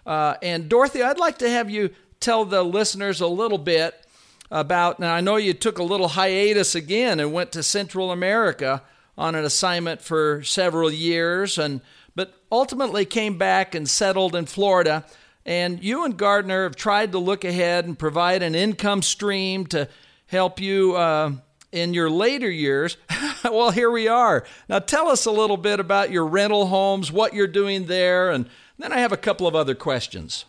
Uh, 0.06 0.36
and 0.40 0.68
Dorothy, 0.68 1.02
I'd 1.02 1.18
like 1.18 1.38
to 1.38 1.50
have 1.50 1.68
you 1.68 1.90
tell 2.20 2.44
the 2.44 2.62
listeners 2.62 3.20
a 3.20 3.26
little 3.26 3.58
bit 3.58 4.06
about. 4.50 5.00
Now, 5.00 5.14
I 5.14 5.20
know 5.20 5.36
you 5.36 5.52
took 5.52 5.78
a 5.78 5.82
little 5.82 6.08
hiatus 6.08 6.74
again 6.74 7.18
and 7.18 7.32
went 7.32 7.52
to 7.52 7.62
Central 7.62 8.12
America 8.12 8.82
on 9.18 9.34
an 9.34 9.44
assignment 9.44 10.00
for 10.00 10.42
several 10.42 10.90
years, 10.90 11.58
and 11.58 11.80
but 12.14 12.34
ultimately 12.50 13.04
came 13.04 13.38
back 13.38 13.74
and 13.74 13.88
settled 13.88 14.34
in 14.34 14.46
Florida. 14.46 15.04
And 15.44 15.82
you 15.82 16.04
and 16.04 16.16
Gardner 16.16 16.64
have 16.64 16.76
tried 16.76 17.12
to 17.12 17.18
look 17.18 17.44
ahead 17.44 17.84
and 17.84 17.98
provide 17.98 18.42
an 18.42 18.54
income 18.54 19.02
stream 19.02 19.66
to 19.68 19.88
help 20.26 20.60
you 20.60 20.94
uh, 20.94 21.32
in 21.72 21.94
your 21.94 22.10
later 22.10 22.50
years. 22.50 22.96
well, 23.44 23.70
here 23.70 23.90
we 23.90 24.06
are. 24.06 24.44
Now, 24.68 24.78
tell 24.78 25.08
us 25.08 25.26
a 25.26 25.32
little 25.32 25.56
bit 25.56 25.80
about 25.80 26.10
your 26.10 26.26
rental 26.26 26.66
homes, 26.66 27.10
what 27.10 27.34
you're 27.34 27.46
doing 27.46 27.86
there, 27.86 28.30
and 28.30 28.48
then 28.78 28.92
I 28.92 28.98
have 28.98 29.12
a 29.12 29.16
couple 29.16 29.46
of 29.46 29.56
other 29.56 29.74
questions. 29.74 30.44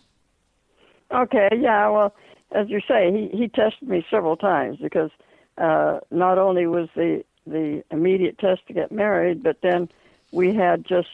Okay, 1.10 1.48
yeah, 1.60 1.88
well, 1.88 2.14
as 2.52 2.68
you 2.68 2.80
say, 2.86 3.10
he, 3.12 3.36
he 3.36 3.48
tested 3.48 3.88
me 3.88 4.04
several 4.10 4.36
times 4.36 4.78
because 4.80 5.10
uh, 5.58 6.00
not 6.10 6.38
only 6.38 6.66
was 6.66 6.88
the, 6.94 7.24
the 7.46 7.84
immediate 7.90 8.38
test 8.38 8.66
to 8.68 8.72
get 8.72 8.90
married, 8.90 9.42
but 9.42 9.58
then 9.62 9.88
we 10.32 10.54
had 10.54 10.84
just 10.84 11.08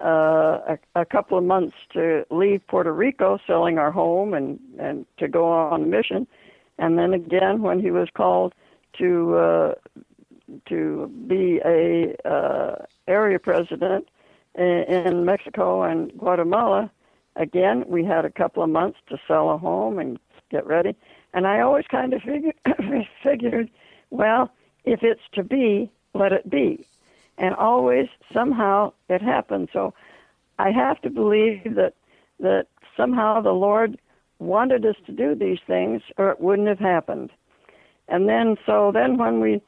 uh, 0.00 0.74
a, 0.74 0.78
a 0.94 1.04
couple 1.04 1.38
of 1.38 1.44
months 1.44 1.76
to 1.92 2.24
leave 2.30 2.66
Puerto 2.66 2.92
Rico 2.92 3.38
selling 3.46 3.78
our 3.78 3.90
home 3.90 4.34
and, 4.34 4.58
and 4.78 5.06
to 5.18 5.28
go 5.28 5.48
on 5.48 5.82
a 5.82 5.86
mission. 5.86 6.26
And 6.78 6.98
then 6.98 7.14
again, 7.14 7.62
when 7.62 7.80
he 7.80 7.90
was 7.90 8.08
called 8.14 8.54
to 8.98 9.36
uh, 9.36 9.74
to 10.68 11.10
be 11.26 11.60
a 11.64 12.14
uh, 12.28 12.84
area 13.08 13.38
president 13.38 14.08
in, 14.54 14.84
in 14.88 15.24
Mexico 15.24 15.82
and 15.82 16.16
Guatemala. 16.18 16.90
Again, 17.36 17.84
we 17.86 18.04
had 18.04 18.24
a 18.24 18.30
couple 18.30 18.62
of 18.62 18.70
months 18.70 18.98
to 19.08 19.18
sell 19.26 19.50
a 19.50 19.58
home 19.58 19.98
and 19.98 20.18
get 20.50 20.66
ready. 20.66 20.96
And 21.34 21.46
I 21.46 21.60
always 21.60 21.84
kind 21.90 22.14
of 22.14 22.22
figured, 22.22 22.54
figured, 23.22 23.70
well, 24.10 24.50
if 24.84 25.02
it's 25.02 25.20
to 25.34 25.42
be, 25.42 25.90
let 26.14 26.32
it 26.32 26.48
be. 26.48 26.86
And 27.38 27.54
always 27.54 28.08
somehow 28.32 28.92
it 29.08 29.20
happened. 29.20 29.68
So 29.72 29.92
I 30.58 30.70
have 30.70 31.00
to 31.02 31.10
believe 31.10 31.74
that 31.74 31.94
that 32.40 32.66
somehow 32.96 33.40
the 33.40 33.52
Lord 33.52 33.98
wanted 34.38 34.84
us 34.84 34.96
to 35.06 35.12
do 35.12 35.34
these 35.34 35.58
things, 35.66 36.02
or 36.18 36.30
it 36.30 36.40
wouldn't 36.40 36.68
have 36.68 36.78
happened. 36.78 37.30
And 38.08 38.28
then, 38.28 38.56
so 38.66 38.90
then 38.92 39.16
when 39.16 39.40
we. 39.40 39.62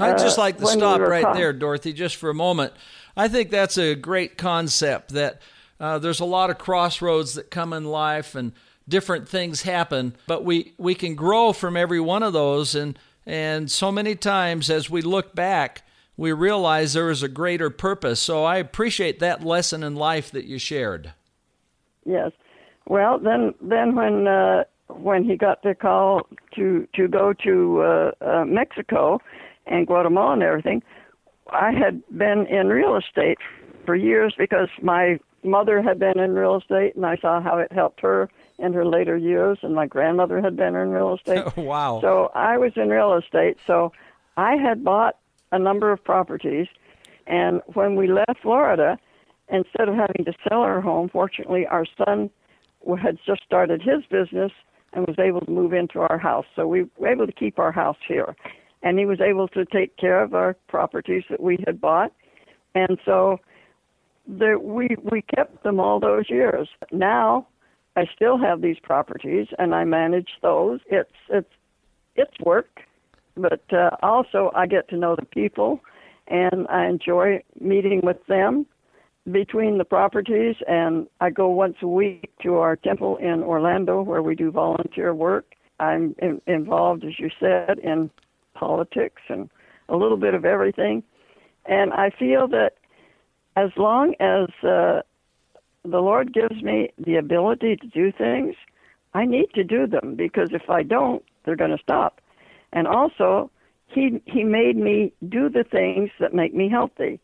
Uh, 0.00 0.06
I'd 0.06 0.18
just 0.18 0.38
like 0.38 0.58
to 0.58 0.66
stop 0.66 1.00
we 1.00 1.06
right 1.06 1.34
there, 1.34 1.52
Dorothy, 1.52 1.92
just 1.92 2.16
for 2.16 2.30
a 2.30 2.34
moment. 2.34 2.72
I 3.16 3.28
think 3.28 3.50
that's 3.50 3.78
a 3.78 3.94
great 3.94 4.36
concept 4.36 5.12
that 5.12 5.40
uh, 5.80 5.98
there's 5.98 6.20
a 6.20 6.24
lot 6.24 6.50
of 6.50 6.58
crossroads 6.58 7.34
that 7.34 7.50
come 7.50 7.72
in 7.72 7.84
life 7.84 8.34
and 8.34 8.52
different 8.88 9.28
things 9.28 9.62
happen, 9.62 10.14
but 10.26 10.44
we, 10.44 10.74
we 10.78 10.94
can 10.94 11.14
grow 11.14 11.52
from 11.52 11.76
every 11.76 12.00
one 12.00 12.22
of 12.22 12.32
those. 12.32 12.74
And, 12.74 12.98
and 13.24 13.70
so 13.70 13.90
many 13.90 14.14
times 14.14 14.70
as 14.70 14.90
we 14.90 15.02
look 15.02 15.34
back, 15.34 15.82
we 16.16 16.32
realize 16.32 16.92
there 16.92 17.10
is 17.10 17.22
a 17.22 17.28
greater 17.28 17.70
purpose. 17.70 18.20
So 18.20 18.44
I 18.44 18.56
appreciate 18.56 19.18
that 19.20 19.44
lesson 19.44 19.82
in 19.82 19.94
life 19.94 20.30
that 20.30 20.44
you 20.44 20.58
shared. 20.58 21.12
Yes. 22.04 22.32
Well, 22.86 23.18
then, 23.18 23.54
then 23.60 23.96
when 23.96 24.26
uh, 24.26 24.64
when 24.88 25.24
he 25.24 25.36
got 25.36 25.62
the 25.62 25.74
call 25.74 26.28
to 26.54 26.86
to 26.94 27.08
go 27.08 27.32
to 27.44 27.80
uh, 27.82 28.10
uh, 28.20 28.44
Mexico 28.44 29.20
and 29.66 29.86
Guatemala 29.86 30.34
and 30.34 30.42
everything, 30.42 30.82
I 31.50 31.72
had 31.72 32.02
been 32.16 32.46
in 32.46 32.68
real 32.68 32.96
estate 32.96 33.38
for 33.84 33.96
years 33.96 34.34
because 34.38 34.68
my 34.82 35.18
mother 35.42 35.82
had 35.82 35.98
been 35.98 36.18
in 36.18 36.34
real 36.34 36.56
estate, 36.56 36.94
and 36.96 37.04
I 37.04 37.16
saw 37.16 37.40
how 37.40 37.58
it 37.58 37.72
helped 37.72 38.00
her 38.00 38.28
in 38.58 38.72
her 38.72 38.86
later 38.86 39.16
years, 39.16 39.58
and 39.62 39.74
my 39.74 39.86
grandmother 39.86 40.40
had 40.40 40.56
been 40.56 40.74
in 40.74 40.90
real 40.90 41.14
estate. 41.14 41.56
wow. 41.56 42.00
So 42.00 42.30
I 42.34 42.56
was 42.58 42.72
in 42.76 42.88
real 42.88 43.14
estate. 43.14 43.58
So 43.66 43.92
I 44.36 44.56
had 44.56 44.84
bought 44.84 45.16
a 45.56 45.58
number 45.58 45.90
of 45.90 46.02
properties, 46.04 46.68
and 47.26 47.60
when 47.74 47.96
we 47.96 48.06
left 48.06 48.40
Florida, 48.42 48.98
instead 49.48 49.88
of 49.88 49.94
having 49.94 50.24
to 50.24 50.32
sell 50.48 50.60
our 50.60 50.80
home, 50.80 51.08
fortunately, 51.08 51.66
our 51.66 51.84
son 51.98 52.30
had 53.02 53.18
just 53.26 53.42
started 53.44 53.82
his 53.82 54.04
business 54.10 54.52
and 54.92 55.06
was 55.06 55.18
able 55.18 55.40
to 55.40 55.50
move 55.50 55.72
into 55.72 56.00
our 56.00 56.18
house. 56.18 56.46
So 56.54 56.66
we 56.66 56.86
were 56.96 57.08
able 57.08 57.26
to 57.26 57.32
keep 57.32 57.58
our 57.58 57.72
house 57.72 57.98
here. 58.06 58.36
And 58.82 58.98
he 58.98 59.06
was 59.06 59.20
able 59.20 59.48
to 59.48 59.64
take 59.64 59.96
care 59.96 60.22
of 60.22 60.34
our 60.34 60.54
properties 60.68 61.24
that 61.30 61.42
we 61.42 61.58
had 61.66 61.80
bought. 61.80 62.12
And 62.74 62.98
so 63.04 63.40
the, 64.28 64.58
we 64.60 64.96
we 65.02 65.22
kept 65.22 65.62
them 65.64 65.80
all 65.80 65.98
those 65.98 66.30
years. 66.30 66.68
Now 66.92 67.46
I 67.96 68.06
still 68.14 68.38
have 68.38 68.60
these 68.60 68.78
properties 68.82 69.48
and 69.58 69.74
I 69.74 69.84
manage 69.84 70.28
those. 70.42 70.80
It's 70.86 71.10
it's 71.28 71.52
it's 72.14 72.40
work, 72.40 72.80
but 73.36 73.62
uh, 73.72 73.90
also 74.02 74.50
I 74.54 74.66
get 74.66 74.88
to 74.88 74.96
know 74.96 75.16
the 75.16 75.26
people 75.26 75.80
and 76.28 76.66
I 76.68 76.86
enjoy 76.86 77.42
meeting 77.60 78.00
with 78.02 78.24
them 78.26 78.66
between 79.30 79.78
the 79.78 79.84
properties 79.84 80.56
and 80.68 81.06
I 81.20 81.30
go 81.30 81.48
once 81.48 81.76
a 81.82 81.88
week 81.88 82.30
to 82.42 82.56
our 82.56 82.76
temple 82.76 83.16
in 83.16 83.42
Orlando 83.42 84.02
where 84.02 84.22
we 84.22 84.34
do 84.34 84.50
volunteer 84.50 85.14
work. 85.14 85.54
I'm 85.78 86.14
in, 86.20 86.40
involved 86.46 87.04
as 87.04 87.18
you 87.18 87.30
said 87.38 87.78
in 87.80 88.10
politics 88.54 89.22
and 89.28 89.50
a 89.88 89.96
little 89.96 90.16
bit 90.16 90.34
of 90.34 90.44
everything. 90.44 91.02
And 91.66 91.92
I 91.92 92.10
feel 92.10 92.48
that 92.48 92.74
as 93.56 93.70
long 93.76 94.14
as 94.20 94.48
uh, 94.62 95.02
the 95.84 95.98
Lord 95.98 96.32
gives 96.32 96.62
me 96.62 96.90
the 96.98 97.16
ability 97.16 97.76
to 97.76 97.86
do 97.88 98.12
things, 98.12 98.54
I 99.14 99.24
need 99.24 99.52
to 99.54 99.64
do 99.64 99.86
them 99.86 100.14
because 100.14 100.50
if 100.52 100.68
I 100.70 100.82
don't, 100.82 101.24
they're 101.44 101.56
going 101.56 101.76
to 101.76 101.82
stop. 101.82 102.20
And 102.72 102.86
also, 102.86 103.50
he 103.86 104.20
he 104.26 104.44
made 104.44 104.76
me 104.76 105.12
do 105.28 105.48
the 105.48 105.64
things 105.64 106.10
that 106.20 106.34
make 106.34 106.54
me 106.54 106.68
healthy. 106.68 107.20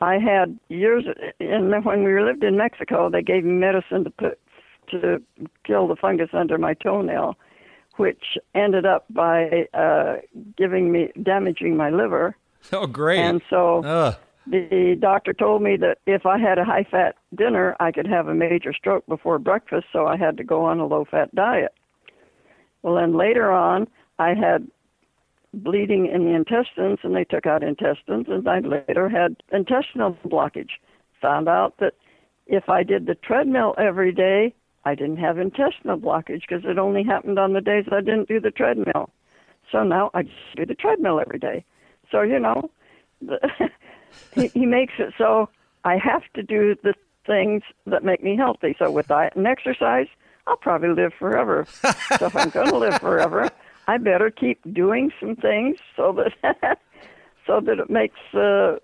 I 0.00 0.18
had 0.18 0.58
years 0.68 1.04
in 1.40 1.72
when 1.82 2.04
we 2.04 2.20
lived 2.20 2.44
in 2.44 2.56
Mexico, 2.56 3.08
they 3.10 3.22
gave 3.22 3.44
me 3.44 3.52
medicine 3.52 4.04
to 4.04 4.10
put 4.10 4.38
to 4.90 5.22
kill 5.64 5.88
the 5.88 5.96
fungus 5.96 6.30
under 6.32 6.58
my 6.58 6.74
toenail, 6.74 7.36
which 7.96 8.36
ended 8.54 8.84
up 8.84 9.06
by 9.10 9.66
uh, 9.72 10.16
giving 10.56 10.92
me 10.92 11.10
damaging 11.22 11.76
my 11.76 11.90
liver. 11.90 12.36
Oh, 12.72 12.86
great! 12.86 13.18
And 13.18 13.42
so 13.50 13.84
Ugh. 13.84 14.14
the 14.46 14.96
doctor 14.98 15.34
told 15.34 15.60
me 15.60 15.76
that 15.76 15.98
if 16.06 16.24
I 16.24 16.38
had 16.38 16.58
a 16.58 16.64
high 16.64 16.86
fat 16.90 17.14
dinner, 17.34 17.76
I 17.78 17.92
could 17.92 18.06
have 18.06 18.26
a 18.26 18.34
major 18.34 18.72
stroke 18.72 19.04
before 19.06 19.38
breakfast, 19.38 19.88
so 19.92 20.06
I 20.06 20.16
had 20.16 20.38
to 20.38 20.44
go 20.44 20.64
on 20.64 20.80
a 20.80 20.86
low 20.86 21.04
fat 21.04 21.34
diet. 21.34 21.74
Well, 22.80 22.94
then 22.94 23.18
later 23.18 23.52
on, 23.52 23.86
I 24.18 24.34
had 24.34 24.68
bleeding 25.52 26.06
in 26.06 26.24
the 26.24 26.34
intestines, 26.34 26.98
and 27.02 27.14
they 27.14 27.24
took 27.24 27.46
out 27.46 27.62
intestines, 27.62 28.26
and 28.28 28.48
I 28.48 28.60
later 28.60 29.08
had 29.08 29.36
intestinal 29.52 30.16
blockage. 30.24 30.70
Found 31.22 31.48
out 31.48 31.78
that 31.78 31.94
if 32.46 32.68
I 32.68 32.82
did 32.82 33.06
the 33.06 33.14
treadmill 33.14 33.74
every 33.78 34.12
day, 34.12 34.54
I 34.84 34.94
didn't 34.94 35.16
have 35.16 35.38
intestinal 35.38 35.98
blockage 35.98 36.42
because 36.46 36.64
it 36.64 36.78
only 36.78 37.02
happened 37.02 37.38
on 37.38 37.52
the 37.52 37.60
days 37.60 37.86
I 37.90 38.00
didn't 38.00 38.28
do 38.28 38.40
the 38.40 38.50
treadmill. 38.50 39.10
So 39.72 39.82
now 39.82 40.10
I 40.12 40.22
just 40.22 40.56
do 40.56 40.66
the 40.66 40.74
treadmill 40.74 41.20
every 41.20 41.38
day. 41.38 41.64
So 42.10 42.22
you 42.22 42.38
know, 42.38 42.70
the, 43.22 43.38
he, 44.34 44.48
he 44.48 44.66
makes 44.66 44.94
it 44.98 45.14
so 45.16 45.48
I 45.84 45.96
have 45.96 46.22
to 46.34 46.42
do 46.42 46.76
the 46.82 46.94
things 47.26 47.62
that 47.86 48.04
make 48.04 48.22
me 48.22 48.36
healthy. 48.36 48.76
So 48.78 48.90
with 48.90 49.08
diet 49.08 49.34
and 49.36 49.46
exercise, 49.46 50.06
I'll 50.46 50.56
probably 50.56 50.90
live 50.90 51.12
forever. 51.18 51.66
so 52.18 52.26
if 52.26 52.36
I'm 52.36 52.50
going 52.50 52.68
to 52.68 52.76
live 52.76 53.00
forever, 53.00 53.50
I 53.86 53.98
better 53.98 54.30
keep 54.30 54.60
doing 54.72 55.10
some 55.20 55.36
things 55.36 55.76
so 55.96 56.12
that 56.42 56.78
so 57.46 57.60
that 57.60 57.78
it 57.78 57.90
makes 57.90 58.18
uh, 58.34 58.76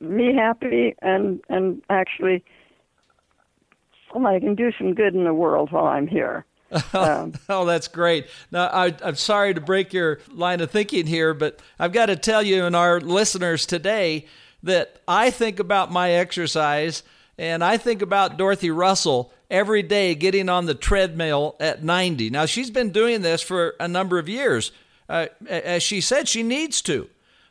me 0.00 0.34
happy 0.34 0.94
and 1.02 1.40
and 1.48 1.82
actually 1.88 2.44
I 4.14 4.38
can 4.38 4.54
do 4.54 4.70
some 4.78 4.94
good 4.94 5.14
in 5.14 5.24
the 5.24 5.34
world 5.34 5.72
while 5.72 5.86
I'm 5.86 6.06
here. 6.06 6.44
Um, 6.92 7.34
oh, 7.48 7.64
that's 7.64 7.88
great. 7.88 8.26
Now, 8.50 8.66
I, 8.66 8.94
I'm 9.02 9.16
sorry 9.16 9.54
to 9.54 9.60
break 9.60 9.92
your 9.92 10.20
line 10.30 10.60
of 10.60 10.70
thinking 10.70 11.06
here, 11.06 11.34
but 11.34 11.60
I've 11.78 11.92
got 11.92 12.06
to 12.06 12.16
tell 12.16 12.42
you 12.42 12.64
and 12.64 12.76
our 12.76 13.00
listeners 13.00 13.66
today 13.66 14.26
that 14.62 15.00
I 15.08 15.30
think 15.30 15.58
about 15.58 15.90
my 15.90 16.10
exercise 16.12 17.02
and 17.38 17.64
I 17.64 17.76
think 17.76 18.02
about 18.02 18.36
Dorothy 18.36 18.70
Russell 18.70 19.32
every 19.50 19.82
day 19.82 20.14
getting 20.14 20.48
on 20.48 20.66
the 20.66 20.74
treadmill 20.74 21.56
at 21.60 21.82
90. 21.82 22.30
Now, 22.30 22.46
she's 22.46 22.70
been 22.70 22.90
doing 22.90 23.22
this 23.22 23.42
for 23.42 23.74
a 23.80 23.88
number 23.88 24.18
of 24.18 24.28
years. 24.28 24.72
Uh, 25.08 25.26
as 25.48 25.82
she 25.82 26.00
said, 26.00 26.28
she 26.28 26.42
needs 26.42 26.80
to. 26.82 27.08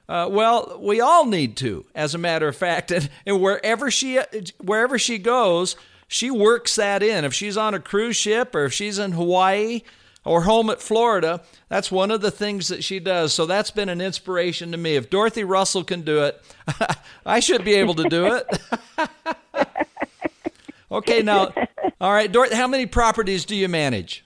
Uh, 0.09 0.27
well, 0.29 0.79
we 0.81 0.99
all 0.99 1.25
need 1.25 1.55
to, 1.57 1.85
as 1.95 2.13
a 2.13 2.17
matter 2.17 2.47
of 2.47 2.55
fact, 2.55 2.91
and, 2.91 3.09
and 3.25 3.41
wherever 3.41 3.89
she 3.89 4.19
wherever 4.59 4.97
she 4.99 5.17
goes, 5.17 5.75
she 6.07 6.29
works 6.29 6.75
that 6.75 7.01
in. 7.01 7.25
If 7.25 7.33
she's 7.33 7.57
on 7.57 7.73
a 7.73 7.79
cruise 7.79 8.15
ship 8.15 8.53
or 8.55 8.65
if 8.65 8.73
she's 8.73 8.99
in 8.99 9.13
Hawaii 9.13 9.81
or 10.25 10.41
home 10.41 10.69
at 10.69 10.81
Florida, 10.81 11.41
that's 11.69 11.91
one 11.91 12.11
of 12.11 12.21
the 12.21 12.31
things 12.31 12.67
that 12.67 12.83
she 12.83 12.99
does. 12.99 13.33
So 13.33 13.45
that's 13.45 13.71
been 13.71 13.89
an 13.89 14.01
inspiration 14.01 14.71
to 14.71 14.77
me. 14.77 14.95
If 14.95 15.09
Dorothy 15.09 15.43
Russell 15.43 15.83
can 15.83 16.01
do 16.01 16.23
it, 16.23 16.41
I 17.25 17.39
should 17.39 17.63
be 17.63 17.75
able 17.75 17.93
to 17.95 18.09
do 18.09 18.35
it. 18.35 18.61
okay, 20.91 21.21
now, 21.21 21.53
all 22.01 22.11
right, 22.11 22.31
Dorothy, 22.31 22.55
how 22.55 22.67
many 22.67 22.85
properties 22.85 23.45
do 23.45 23.55
you 23.55 23.67
manage? 23.67 24.25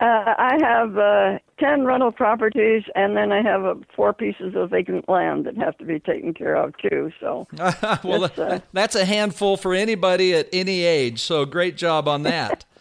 Uh, 0.00 0.34
I 0.38 0.56
have 0.62 0.96
uh, 0.96 1.38
10 1.58 1.84
rental 1.84 2.10
properties, 2.10 2.84
and 2.94 3.14
then 3.18 3.32
I 3.32 3.42
have 3.42 3.66
uh, 3.66 3.74
four 3.94 4.14
pieces 4.14 4.54
of 4.56 4.70
vacant 4.70 5.06
land 5.10 5.44
that 5.44 5.58
have 5.58 5.76
to 5.76 5.84
be 5.84 6.00
taken 6.00 6.32
care 6.32 6.54
of, 6.54 6.72
too. 6.78 7.12
So, 7.20 7.46
well, 8.02 8.24
uh, 8.24 8.60
that's 8.72 8.94
a 8.94 9.04
handful 9.04 9.58
for 9.58 9.74
anybody 9.74 10.34
at 10.34 10.48
any 10.54 10.84
age. 10.84 11.20
So, 11.20 11.44
great 11.44 11.76
job 11.76 12.08
on 12.08 12.22
that. 12.24 12.64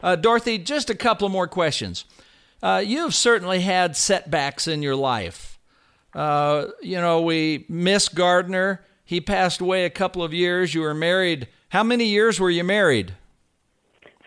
Uh, 0.00 0.14
Dorothy, 0.14 0.58
just 0.58 0.90
a 0.90 0.94
couple 0.94 1.28
more 1.28 1.48
questions. 1.48 2.04
Uh, 2.62 2.80
you've 2.86 3.16
certainly 3.16 3.62
had 3.62 3.96
setbacks 3.96 4.68
in 4.68 4.80
your 4.80 4.94
life. 4.94 5.58
you 6.14 6.20
know, 7.00 7.22
we 7.22 7.66
miss 7.68 8.08
Gardner. 8.08 8.80
He 9.08 9.22
passed 9.22 9.62
away 9.62 9.86
a 9.86 9.90
couple 9.90 10.22
of 10.22 10.34
years. 10.34 10.74
You 10.74 10.82
were 10.82 10.92
married. 10.92 11.48
How 11.70 11.82
many 11.82 12.04
years 12.04 12.38
were 12.38 12.50
you 12.50 12.62
married? 12.62 13.14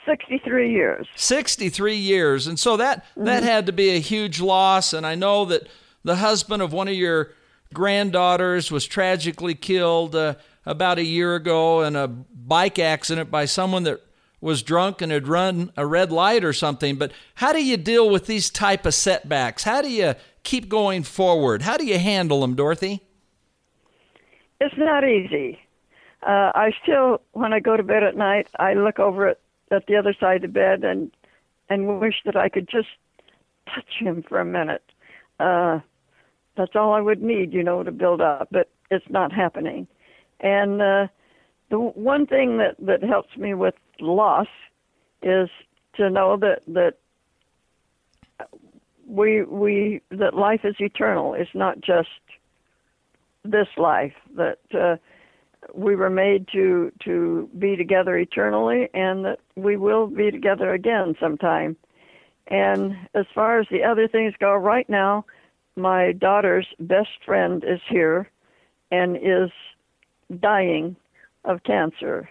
63 0.08 0.72
years. 0.72 1.08
63 1.16 1.96
years. 1.96 2.48
And 2.48 2.58
so 2.58 2.78
that 2.78 3.06
mm-hmm. 3.06 3.26
that 3.26 3.44
had 3.44 3.68
to 3.68 3.74
be 3.74 3.92
a 3.92 4.00
huge 4.00 4.42
loss 4.42 4.92
and 4.92 5.06
I 5.06 5.14
know 5.14 5.46
that 5.46 5.68
the 6.04 6.16
husband 6.16 6.64
of 6.64 6.74
one 6.74 6.88
of 6.88 6.96
your 6.96 7.32
granddaughters 7.76 8.72
was 8.72 8.88
tragically 8.88 9.54
killed 9.54 10.16
uh, 10.16 10.34
about 10.66 10.98
a 10.98 11.06
year 11.06 11.36
ago 11.36 11.84
in 11.84 11.96
a 11.96 12.08
bike 12.08 12.80
accident 12.80 13.30
by 13.30 13.46
someone 13.46 13.84
that 13.84 14.02
was 14.42 14.64
drunk 14.64 15.04
and 15.04 15.12
had 15.12 15.28
run 15.28 15.72
a 15.78 15.86
red 15.86 16.12
light 16.12 16.44
or 16.44 16.54
something. 16.54 16.96
But 16.96 17.12
how 17.36 17.54
do 17.54 17.64
you 17.64 17.78
deal 17.78 18.10
with 18.10 18.26
these 18.26 18.50
type 18.50 18.88
of 18.88 18.96
setbacks? 18.96 19.62
How 19.62 19.84
do 19.84 19.92
you 19.92 20.16
keep 20.42 20.70
going 20.70 21.04
forward? 21.04 21.62
How 21.62 21.78
do 21.78 21.86
you 21.86 22.00
handle 22.00 22.42
them, 22.42 22.56
Dorothy? 22.56 23.04
It's 24.62 24.78
not 24.78 25.04
easy. 25.04 25.60
Uh, 26.22 26.52
I 26.54 26.72
still, 26.84 27.22
when 27.32 27.52
I 27.52 27.60
go 27.60 27.76
to 27.76 27.82
bed 27.82 28.04
at 28.04 28.16
night, 28.16 28.48
I 28.60 28.76
look 28.76 29.00
over 29.00 29.28
at 29.28 29.40
at 29.72 29.88
the 29.88 29.96
other 29.96 30.14
side 30.20 30.38
of 30.38 30.42
the 30.42 30.48
bed 30.50 30.84
and 30.84 31.12
and 31.70 32.00
wish 32.00 32.16
that 32.26 32.36
I 32.36 32.48
could 32.48 32.70
just 32.70 32.90
touch 33.74 33.94
him 33.98 34.24
for 34.28 34.40
a 34.40 34.46
minute. 34.46 34.84
Uh, 35.40 35.80
that's 36.56 36.76
all 36.76 36.94
I 36.94 37.02
would 37.02 37.24
need, 37.24 37.54
you 37.54 37.64
know, 37.64 37.82
to 37.82 37.92
build 37.92 38.22
up, 38.22 38.50
but 38.52 38.70
it's 38.92 39.10
not 39.10 39.32
happening. 39.32 39.88
And 40.42 40.80
uh, 40.80 41.08
the 41.72 41.80
one 41.80 42.28
thing 42.28 42.60
that 42.60 42.76
that 42.86 43.02
helps 43.02 43.36
me 43.38 43.56
with 43.56 43.74
loss 44.00 44.48
is 45.24 45.50
to 45.96 46.12
know 46.12 46.38
that 46.38 46.62
that 46.68 46.98
we 49.08 49.42
we 49.42 50.02
that 50.12 50.36
life 50.36 50.62
is 50.66 50.76
eternal. 50.80 51.34
It's 51.34 51.56
not 51.56 51.82
just 51.82 52.10
this 53.44 53.68
life. 53.78 54.14
That 54.36 54.60
uh, 54.74 54.98
we 55.74 55.96
were 55.96 56.10
made 56.10 56.48
to 56.54 56.92
to 57.04 57.50
be 57.58 57.76
together 57.76 58.18
eternally 58.18 58.90
and 58.94 59.26
that 59.26 59.40
we 59.56 59.78
will 59.78 60.08
be 60.08 60.32
together 60.32 60.74
again 60.74 61.16
sometime 61.20 61.76
and 62.48 62.96
as 63.14 63.26
far 63.34 63.60
as 63.60 63.68
the 63.70 63.84
other 63.84 64.08
things 64.08 64.34
go 64.40 64.54
right 64.56 64.90
now 64.90 65.24
my 65.76 66.12
daughter's 66.14 66.68
best 66.80 67.10
friend 67.26 67.64
is 67.64 67.80
here 67.88 68.30
and 68.90 69.18
is 69.18 69.52
dying 70.40 70.96
of 71.46 71.62
cancer 71.64 72.28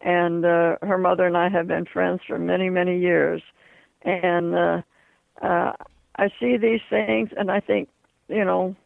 and 0.00 0.44
uh, 0.44 0.76
her 0.82 0.98
mother 0.98 1.26
and 1.26 1.36
I 1.36 1.48
have 1.48 1.66
been 1.66 1.84
friends 1.84 2.20
for 2.26 2.38
many 2.38 2.70
many 2.70 2.98
years 3.00 3.42
And 4.02 4.54
uh, 4.54 4.82
uh, 5.42 5.72
I 6.16 6.28
see 6.40 6.56
these 6.56 6.80
things, 6.88 7.30
and 7.36 7.50
I 7.50 7.60
think, 7.60 7.88
you 8.28 8.44
know, 8.44 8.76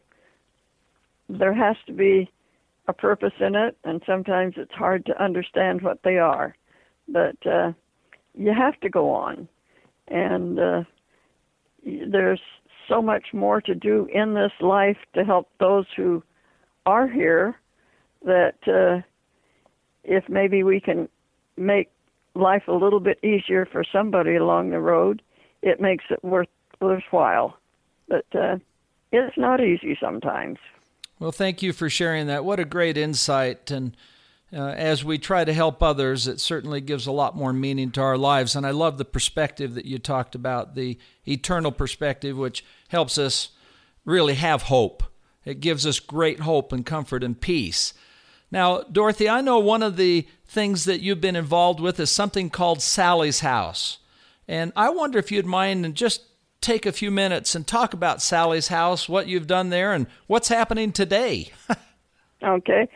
there 1.29 1.53
has 1.53 1.75
to 1.87 1.93
be 1.93 2.29
a 2.87 2.93
purpose 2.93 3.33
in 3.39 3.55
it, 3.55 3.77
and 3.83 4.01
sometimes 4.05 4.55
it's 4.57 4.73
hard 4.73 5.05
to 5.05 5.23
understand 5.23 5.81
what 5.81 6.03
they 6.03 6.17
are. 6.17 6.55
But 7.07 7.35
uh, 7.45 7.73
you 8.35 8.53
have 8.53 8.79
to 8.81 8.89
go 8.89 9.11
on, 9.11 9.47
and 10.07 10.59
uh, 10.59 10.83
there's 11.83 12.41
so 12.87 13.01
much 13.01 13.27
more 13.33 13.61
to 13.61 13.75
do 13.75 14.07
in 14.13 14.33
this 14.33 14.51
life 14.59 14.97
to 15.13 15.23
help 15.23 15.49
those 15.59 15.85
who 15.95 16.21
are 16.85 17.07
here 17.07 17.59
that 18.25 18.55
uh, 18.67 19.01
if 20.03 20.27
maybe 20.27 20.63
we 20.63 20.79
can 20.79 21.07
make 21.57 21.89
life 22.35 22.63
a 22.67 22.73
little 22.73 22.99
bit 22.99 23.23
easier 23.23 23.65
for 23.65 23.83
somebody 23.89 24.35
along 24.35 24.69
the 24.69 24.79
road, 24.79 25.21
it 25.61 25.79
makes 25.79 26.05
it 26.09 26.23
worth 26.23 26.47
worthwhile. 26.81 27.57
But 28.07 28.25
uh, 28.33 28.57
it's 29.11 29.37
not 29.37 29.61
easy 29.61 29.97
sometimes. 30.01 30.57
Well, 31.23 31.31
thank 31.31 31.63
you 31.63 31.71
for 31.71 31.89
sharing 31.89 32.27
that. 32.27 32.43
What 32.43 32.59
a 32.59 32.65
great 32.65 32.97
insight. 32.97 33.71
And 33.71 33.95
uh, 34.51 34.71
as 34.71 35.05
we 35.05 35.17
try 35.17 35.45
to 35.45 35.53
help 35.53 35.81
others, 35.81 36.27
it 36.27 36.41
certainly 36.41 36.81
gives 36.81 37.07
a 37.07 37.13
lot 37.13 37.33
more 37.33 37.53
meaning 37.53 37.91
to 37.91 38.01
our 38.01 38.17
lives. 38.17 38.57
And 38.57 38.65
I 38.65 38.71
love 38.71 38.97
the 38.97 39.05
perspective 39.05 39.73
that 39.75 39.85
you 39.85 39.99
talked 39.99 40.35
about, 40.35 40.75
the 40.75 40.99
eternal 41.25 41.71
perspective, 41.71 42.37
which 42.37 42.65
helps 42.89 43.17
us 43.17 43.51
really 44.03 44.33
have 44.33 44.63
hope. 44.63 45.01
It 45.45 45.61
gives 45.61 45.87
us 45.87 46.01
great 46.01 46.41
hope 46.41 46.73
and 46.73 46.85
comfort 46.85 47.23
and 47.23 47.39
peace. 47.39 47.93
Now, 48.51 48.81
Dorothy, 48.81 49.29
I 49.29 49.39
know 49.39 49.59
one 49.59 49.81
of 49.81 49.95
the 49.95 50.27
things 50.45 50.83
that 50.83 50.99
you've 50.99 51.21
been 51.21 51.37
involved 51.37 51.79
with 51.79 52.01
is 52.01 52.11
something 52.11 52.49
called 52.49 52.81
Sally's 52.81 53.39
House. 53.39 53.99
And 54.45 54.73
I 54.75 54.89
wonder 54.89 55.19
if 55.19 55.31
you'd 55.31 55.45
mind 55.45 55.85
and 55.85 55.95
just 55.95 56.23
take 56.63 56.85
a 56.85 56.91
few 56.91 57.11
minutes 57.11 57.53
and 57.53 57.67
talk 57.67 57.93
about 57.93 58.21
Sally's 58.21 58.69
House, 58.69 59.07
what 59.09 59.27
you've 59.27 59.47
done 59.47 59.69
there, 59.69 59.93
and 59.93 60.07
what's 60.27 60.47
happening 60.47 60.91
today. 60.91 61.51
okay. 62.43 62.87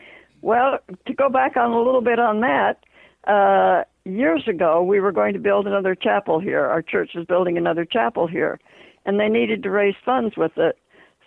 Well, 0.41 0.79
to 1.05 1.13
go 1.13 1.29
back 1.29 1.57
on 1.57 1.71
a 1.71 1.77
little 1.77 2.01
bit 2.01 2.19
on 2.19 2.41
that, 2.41 2.83
uh, 3.27 3.83
years 4.05 4.47
ago 4.47 4.81
we 4.81 4.99
were 4.99 5.11
going 5.11 5.33
to 5.33 5.39
build 5.39 5.67
another 5.67 5.93
chapel 5.93 6.39
here. 6.39 6.65
Our 6.65 6.81
church 6.81 7.11
was 7.13 7.25
building 7.25 7.57
another 7.57 7.85
chapel 7.85 8.25
here, 8.25 8.59
and 9.05 9.19
they 9.19 9.27
needed 9.27 9.63
to 9.63 9.69
raise 9.69 9.95
funds 10.05 10.37
with 10.37 10.57
it. 10.57 10.77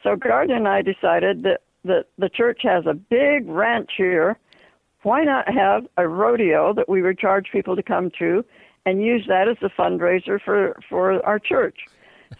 So 0.02 0.16
Gardner 0.16 0.56
and 0.56 0.66
I 0.66 0.82
decided 0.82 1.42
that, 1.42 1.60
that 1.84 2.06
the 2.18 2.30
church 2.30 2.60
has 2.62 2.86
a 2.86 2.94
big 2.94 3.46
ranch 3.48 3.90
here. 3.96 4.38
Why 5.02 5.24
not 5.24 5.52
have 5.52 5.86
a 5.96 6.08
rodeo 6.08 6.72
that 6.74 6.88
we 6.88 7.02
would 7.02 7.18
charge 7.18 7.48
people 7.52 7.76
to 7.76 7.82
come 7.82 8.10
to 8.18 8.44
and 8.86 9.04
use 9.04 9.26
that 9.28 9.48
as 9.48 9.56
a 9.62 9.68
fundraiser 9.68 10.40
for, 10.42 10.78
for 10.88 11.24
our 11.26 11.38
church? 11.38 11.80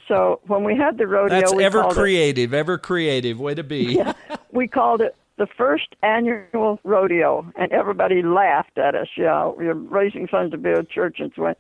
So 0.09 0.41
when 0.47 0.65
we 0.65 0.77
had 0.77 0.99
the 0.99 1.07
rodeo, 1.07 1.41
that's 1.41 1.53
ever 1.53 1.85
creative, 1.85 2.55
it, 2.55 2.57
ever 2.57 2.79
creative. 2.79 3.41
Way 3.41 3.55
to 3.55 3.65
be. 3.65 3.95
yeah, 3.97 4.13
we 4.53 4.69
called 4.69 5.01
it 5.01 5.17
the 5.39 5.47
first 5.47 5.95
annual 6.03 6.79
rodeo, 6.85 7.51
and 7.57 7.73
everybody 7.73 8.23
laughed 8.23 8.77
at 8.79 8.95
us. 8.95 9.09
Yeah, 9.17 9.47
we're 9.47 9.75
raising 9.75 10.29
funds 10.29 10.53
to 10.53 10.59
build 10.59 10.79
a 10.79 10.85
church 10.85 11.17
and 11.19 11.33
so 11.35 11.47
on. 11.47 11.55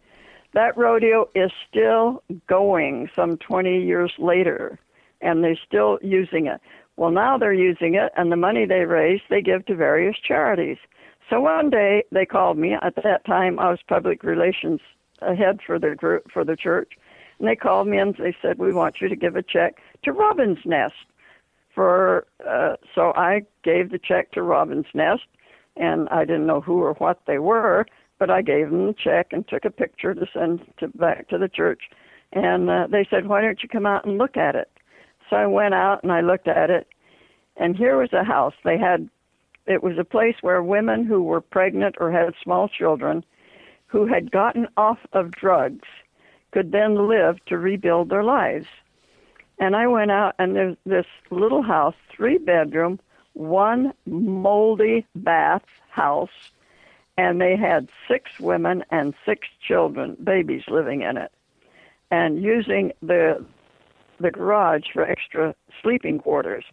That 0.52 0.76
rodeo 0.76 1.28
is 1.34 1.50
still 1.68 2.22
going 2.48 3.08
some 3.14 3.36
20 3.36 3.82
years 3.82 4.12
later, 4.18 4.78
and 5.20 5.44
they're 5.44 5.58
still 5.66 5.98
using 6.02 6.46
it. 6.46 6.60
Well, 6.96 7.10
now 7.10 7.38
they're 7.38 7.54
using 7.54 7.94
it, 7.94 8.12
and 8.16 8.30
the 8.30 8.36
money 8.36 8.66
they 8.66 8.84
raise, 8.84 9.20
they 9.30 9.40
give 9.40 9.64
to 9.66 9.74
various 9.74 10.16
charities. 10.18 10.76
So 11.30 11.40
one 11.40 11.70
day 11.70 12.04
they 12.10 12.26
called 12.26 12.58
me. 12.58 12.74
At 12.74 12.96
that 12.96 13.24
time, 13.24 13.58
I 13.58 13.70
was 13.70 13.78
public 13.88 14.24
relations 14.24 14.80
head 15.22 15.60
for 15.64 15.78
the 15.78 15.94
group 15.94 16.30
for 16.32 16.44
the 16.44 16.56
church, 16.56 16.92
and 17.40 17.48
they 17.48 17.56
called 17.56 17.88
me 17.88 17.98
and 17.98 18.14
they 18.16 18.36
said, 18.40 18.58
"We 18.58 18.72
want 18.72 19.00
you 19.00 19.08
to 19.08 19.16
give 19.16 19.34
a 19.34 19.42
check 19.42 19.80
to 20.04 20.12
Robin's 20.12 20.64
Nest." 20.64 20.94
For 21.74 22.26
uh, 22.46 22.76
so 22.94 23.12
I 23.16 23.42
gave 23.64 23.90
the 23.90 23.98
check 23.98 24.32
to 24.32 24.42
Robin's 24.42 24.86
Nest, 24.92 25.24
and 25.76 26.08
I 26.10 26.24
didn't 26.24 26.46
know 26.46 26.60
who 26.60 26.82
or 26.82 26.94
what 26.94 27.20
they 27.26 27.38
were, 27.38 27.86
but 28.18 28.30
I 28.30 28.42
gave 28.42 28.70
them 28.70 28.86
the 28.86 28.92
check 28.92 29.28
and 29.32 29.48
took 29.48 29.64
a 29.64 29.70
picture 29.70 30.14
to 30.14 30.26
send 30.32 30.60
to 30.78 30.88
back 30.88 31.28
to 31.28 31.38
the 31.38 31.48
church. 31.48 31.84
And 32.32 32.68
uh, 32.68 32.86
they 32.90 33.06
said, 33.08 33.26
"Why 33.26 33.40
don't 33.40 33.62
you 33.62 33.68
come 33.68 33.86
out 33.86 34.04
and 34.04 34.18
look 34.18 34.36
at 34.36 34.54
it?" 34.54 34.70
So 35.30 35.36
I 35.36 35.46
went 35.46 35.74
out 35.74 36.02
and 36.02 36.12
I 36.12 36.20
looked 36.20 36.48
at 36.48 36.70
it, 36.70 36.88
and 37.56 37.74
here 37.74 37.96
was 37.96 38.12
a 38.12 38.24
house. 38.24 38.54
They 38.64 38.76
had 38.76 39.08
it 39.66 39.82
was 39.82 39.96
a 39.98 40.04
place 40.04 40.36
where 40.42 40.62
women 40.62 41.06
who 41.06 41.22
were 41.22 41.40
pregnant 41.40 41.96
or 42.00 42.10
had 42.10 42.34
small 42.42 42.68
children 42.68 43.24
who 43.86 44.06
had 44.06 44.30
gotten 44.30 44.68
off 44.76 44.98
of 45.12 45.30
drugs 45.30 45.88
could 46.52 46.72
then 46.72 47.08
live 47.08 47.44
to 47.46 47.58
rebuild 47.58 48.08
their 48.08 48.24
lives. 48.24 48.66
And 49.58 49.76
I 49.76 49.86
went 49.86 50.10
out, 50.10 50.34
and 50.38 50.56
there's 50.56 50.76
this 50.86 51.06
little 51.30 51.62
house, 51.62 51.94
three 52.10 52.38
bedroom, 52.38 52.98
one 53.34 53.92
moldy 54.06 55.06
bath 55.14 55.64
house, 55.90 56.30
and 57.18 57.40
they 57.40 57.56
had 57.56 57.88
six 58.08 58.40
women 58.40 58.82
and 58.90 59.14
six 59.26 59.48
children, 59.60 60.16
babies 60.22 60.62
living 60.68 61.02
in 61.02 61.16
it, 61.16 61.30
and 62.10 62.42
using 62.42 62.92
the 63.02 63.44
the 64.18 64.30
garage 64.30 64.84
for 64.92 65.02
extra 65.02 65.54
sleeping 65.82 66.18
quarters. 66.18 66.64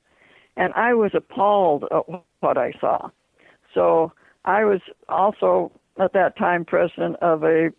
And 0.58 0.74
I 0.74 0.94
was 0.94 1.12
appalled 1.14 1.86
at 1.92 2.04
what 2.40 2.58
I 2.58 2.74
saw. 2.80 3.10
So 3.74 4.12
I 4.44 4.66
was 4.66 4.82
also 5.08 5.72
at 5.98 6.14
that 6.14 6.38
time 6.38 6.66
president 6.66 7.16
of 7.18 7.44
a 7.44 7.70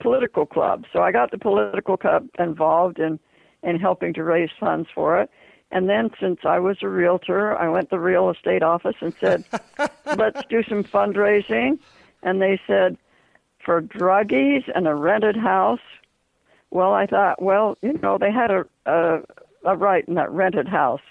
political 0.00 0.46
club. 0.46 0.84
So 0.92 1.00
I 1.00 1.12
got 1.12 1.30
the 1.30 1.38
political 1.38 1.96
club 1.96 2.28
involved 2.38 2.98
in 2.98 3.18
in 3.62 3.78
helping 3.78 4.14
to 4.14 4.22
raise 4.22 4.50
funds 4.58 4.88
for 4.94 5.20
it. 5.20 5.30
And 5.70 5.88
then 5.88 6.10
since 6.20 6.40
I 6.44 6.60
was 6.60 6.78
a 6.82 6.88
realtor, 6.88 7.56
I 7.58 7.68
went 7.68 7.90
to 7.90 7.96
the 7.96 8.00
real 8.00 8.30
estate 8.30 8.62
office 8.62 8.94
and 9.00 9.12
said, 9.20 9.44
"Let's 10.16 10.42
do 10.48 10.62
some 10.62 10.84
fundraising." 10.84 11.78
And 12.22 12.40
they 12.40 12.60
said, 12.66 12.96
"For 13.64 13.82
druggies 13.82 14.64
and 14.74 14.86
a 14.86 14.94
rented 14.94 15.36
house." 15.36 15.80
Well, 16.70 16.92
I 16.92 17.06
thought, 17.06 17.40
well, 17.42 17.76
you 17.82 17.98
know, 18.02 18.18
they 18.18 18.30
had 18.30 18.50
a 18.50 18.64
a, 18.86 19.20
a 19.64 19.76
right 19.76 20.06
in 20.06 20.14
that 20.14 20.30
rented 20.30 20.68
house. 20.68 21.02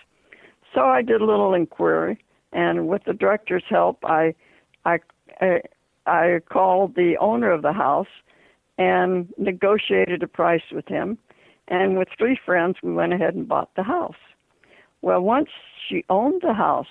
So 0.73 0.81
I 0.85 1.01
did 1.01 1.21
a 1.21 1.25
little 1.25 1.53
inquiry, 1.53 2.19
and 2.51 2.87
with 2.87 3.03
the 3.03 3.13
director's 3.13 3.63
help, 3.69 4.03
I 4.05 4.33
I 4.85 4.99
I, 5.41 5.61
I 6.05 6.39
called 6.49 6.95
the 6.95 7.17
owner 7.17 7.51
of 7.51 7.61
the 7.61 7.73
house 7.73 8.07
and 8.77 9.27
negotiated 9.37 10.23
a 10.23 10.27
price 10.27 10.61
with 10.71 10.87
him. 10.87 11.17
And 11.67 11.97
with 11.97 12.07
three 12.17 12.39
friends, 12.45 12.77
we 12.81 12.93
went 12.93 13.13
ahead 13.13 13.35
and 13.35 13.47
bought 13.47 13.69
the 13.75 13.83
house. 13.83 14.15
Well, 15.01 15.21
once 15.21 15.49
she 15.87 16.03
owned 16.09 16.41
the 16.41 16.53
house, 16.53 16.87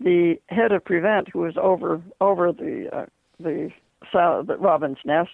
the 0.00 0.36
head 0.48 0.72
of 0.72 0.84
Prevent, 0.84 1.28
who 1.28 1.40
was 1.40 1.54
over 1.60 2.02
over 2.20 2.52
the 2.52 2.88
uh, 2.92 3.06
the, 3.38 3.70
the 4.12 4.56
Robin's 4.58 4.98
Nest, 5.04 5.30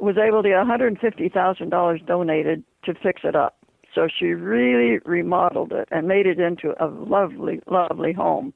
was 0.00 0.16
able 0.16 0.42
to 0.42 0.48
get 0.48 0.58
$150,000 0.58 2.06
donated 2.06 2.64
to 2.84 2.94
fix 2.94 3.22
it 3.24 3.34
up. 3.34 3.56
So 3.94 4.06
she 4.06 4.26
really 4.26 5.00
remodeled 5.04 5.72
it 5.72 5.88
and 5.90 6.06
made 6.06 6.26
it 6.26 6.38
into 6.38 6.74
a 6.82 6.86
lovely, 6.86 7.60
lovely 7.66 8.12
home. 8.12 8.52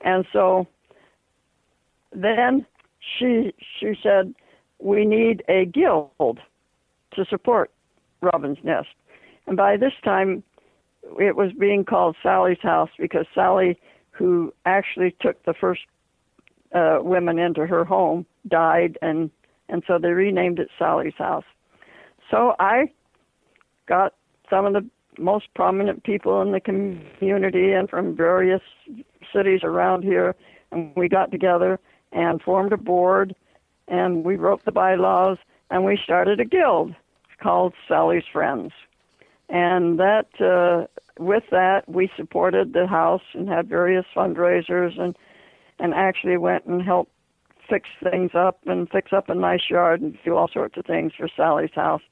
And 0.00 0.24
so 0.32 0.66
then 2.12 2.66
she 3.00 3.52
she 3.78 3.94
said, 4.02 4.34
we 4.84 5.06
need 5.06 5.42
a 5.48 5.64
guild 5.64 6.38
to 7.14 7.24
support 7.24 7.70
Robin's 8.20 8.58
Nest. 8.62 8.88
And 9.46 9.56
by 9.56 9.78
this 9.78 9.94
time, 10.04 10.42
it 11.18 11.36
was 11.36 11.52
being 11.58 11.84
called 11.84 12.16
Sally's 12.22 12.60
House 12.62 12.90
because 12.98 13.26
Sally, 13.34 13.78
who 14.10 14.52
actually 14.66 15.16
took 15.20 15.42
the 15.44 15.54
first 15.54 15.80
uh, 16.74 16.98
women 17.00 17.38
into 17.38 17.66
her 17.66 17.84
home, 17.84 18.26
died, 18.46 18.98
and 19.00 19.30
and 19.70 19.82
so 19.86 19.98
they 19.98 20.10
renamed 20.10 20.58
it 20.58 20.68
Sally's 20.78 21.14
House. 21.16 21.44
So 22.30 22.54
I 22.58 22.90
got 23.86 24.12
some 24.50 24.66
of 24.66 24.74
the 24.74 24.86
most 25.18 25.46
prominent 25.54 26.04
people 26.04 26.42
in 26.42 26.52
the 26.52 26.60
community 26.60 27.72
and 27.72 27.88
from 27.88 28.14
various 28.14 28.60
cities 29.34 29.60
around 29.62 30.02
here, 30.02 30.34
and 30.72 30.92
we 30.94 31.08
got 31.08 31.30
together 31.30 31.80
and 32.12 32.42
formed 32.42 32.72
a 32.74 32.76
board 32.76 33.34
and 33.88 34.24
we 34.24 34.36
wrote 34.36 34.64
the 34.64 34.72
bylaws 34.72 35.38
and 35.70 35.84
we 35.84 35.98
started 36.02 36.40
a 36.40 36.44
guild 36.44 36.94
called 37.42 37.74
Sally's 37.88 38.24
Friends. 38.32 38.72
And 39.48 39.98
that, 39.98 40.28
uh, 40.40 40.86
with 41.18 41.44
that, 41.50 41.88
we 41.88 42.10
supported 42.16 42.72
the 42.72 42.86
house 42.86 43.22
and 43.34 43.48
had 43.48 43.68
various 43.68 44.06
fundraisers 44.14 44.98
and 44.98 45.16
and 45.80 45.92
actually 45.92 46.36
went 46.36 46.64
and 46.66 46.80
helped 46.82 47.10
fix 47.68 47.88
things 48.02 48.30
up 48.34 48.60
and 48.66 48.88
fix 48.90 49.12
up 49.12 49.28
a 49.28 49.34
nice 49.34 49.68
yard 49.68 50.00
and 50.00 50.16
do 50.24 50.36
all 50.36 50.48
sorts 50.48 50.76
of 50.76 50.84
things 50.84 51.12
for 51.16 51.28
Sally's 51.36 51.74
house. 51.74 52.02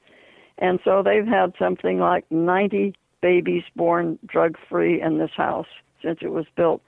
And 0.57 0.79
so 0.83 1.01
they've 1.03 1.25
had 1.25 1.53
something 1.57 1.99
like 1.99 2.29
90 2.29 2.93
babies 3.21 3.63
born 3.75 4.19
drug 4.25 4.57
free 4.69 5.01
in 5.01 5.17
this 5.17 5.31
house 5.35 5.67
since 6.03 6.19
it 6.21 6.31
was 6.31 6.45
built, 6.55 6.81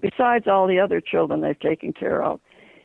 besides 0.00 0.46
all 0.48 0.66
the 0.66 0.78
other 0.78 1.00
children 1.00 1.40
they've 1.40 1.58
taken 1.58 1.92
care 1.92 2.22
of. 2.22 2.40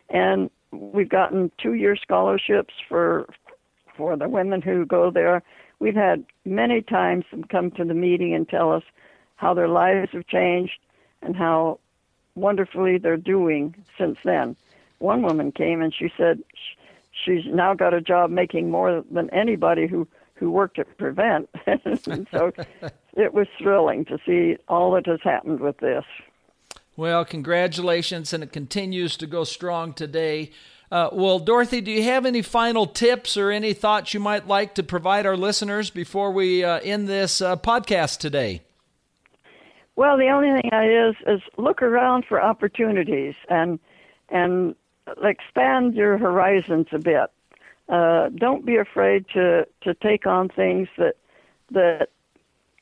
And 0.10 0.50
we've 0.72 1.10
gotten 1.10 1.52
two 1.62 1.74
year 1.74 1.96
scholarships 1.96 2.74
for 2.88 3.28
for 3.96 4.16
the 4.16 4.30
women 4.30 4.62
who 4.62 4.86
go 4.86 5.10
there. 5.10 5.42
We've 5.80 5.96
had 5.96 6.26
many 6.46 6.82
times 6.82 7.26
them 7.32 7.44
come 7.44 7.72
to 7.72 7.86
the 7.86 7.94
meeting 7.94 8.34
and 8.34 8.48
tell 8.48 8.72
us 8.72 8.84
how 9.36 9.54
their 9.54 9.68
lives 9.68 10.12
have 10.14 10.28
changed 10.28 10.80
and 11.22 11.36
how 11.36 11.80
wonderfully 12.36 12.98
they're 12.98 13.18
doing 13.18 13.76
since 13.98 14.18
then. 14.24 14.56
One 15.00 15.24
woman 15.24 15.52
came 15.52 15.82
and 15.82 15.94
she 15.94 16.12
said 16.16 16.44
she's 17.12 17.46
now 17.46 17.74
got 17.74 17.94
a 17.94 18.02
job 18.02 18.30
making 18.30 18.70
more 18.70 19.04
than 19.12 19.30
anybody 19.32 19.88
who 19.88 20.08
who 20.36 20.52
worked 20.52 20.78
at 20.78 20.98
Prevent. 20.98 21.50
so 22.32 22.52
it 23.16 23.34
was 23.34 23.48
thrilling 23.58 24.06
to 24.06 24.20
see 24.26 24.58
all 24.68 24.92
that 24.92 25.08
has 25.08 25.20
happened 25.24 25.60
with 25.60 25.78
this. 25.78 26.06
Well, 26.98 27.26
congratulations, 27.26 28.34
and 28.34 28.44
it 28.44 28.52
continues 28.52 29.18
to 29.18 29.28
go 29.28 29.44
strong 29.44 29.94
today. 29.94 30.50
Uh, 30.92 31.10
well, 31.12 31.38
Dorothy, 31.38 31.80
do 31.80 31.92
you 31.92 32.02
have 32.02 32.26
any 32.26 32.42
final 32.42 32.88
tips 32.88 33.38
or 33.38 33.52
any 33.52 33.74
thoughts 33.74 34.16
you 34.16 34.20
might 34.20 34.48
like 34.48 34.74
to 34.76 34.84
provide 34.84 35.28
our 35.28 35.38
listeners 35.38 35.92
before 35.92 36.32
we 36.32 36.64
uh, 36.64 36.80
end 36.80 37.08
this 37.08 37.40
uh, 37.40 37.56
podcast 37.56 38.18
today? 38.18 38.64
Well, 39.96 40.18
the 40.18 40.30
only 40.30 40.60
thing 40.60 40.72
I 40.74 40.88
is 40.88 41.16
is 41.28 41.42
look 41.58 41.84
around 41.84 42.26
for 42.26 42.42
opportunities 42.42 43.36
and 43.48 43.80
and 44.30 44.74
expand 45.22 45.94
your 45.94 46.18
horizons 46.18 46.88
a 46.92 47.00
bit. 47.00 47.30
Uh, 47.90 48.30
don't 48.30 48.66
be 48.66 48.76
afraid 48.76 49.26
to 49.36 49.68
to 49.82 49.94
take 49.94 50.26
on 50.26 50.50
things 50.50 50.88
that 50.98 51.16
that 51.72 52.10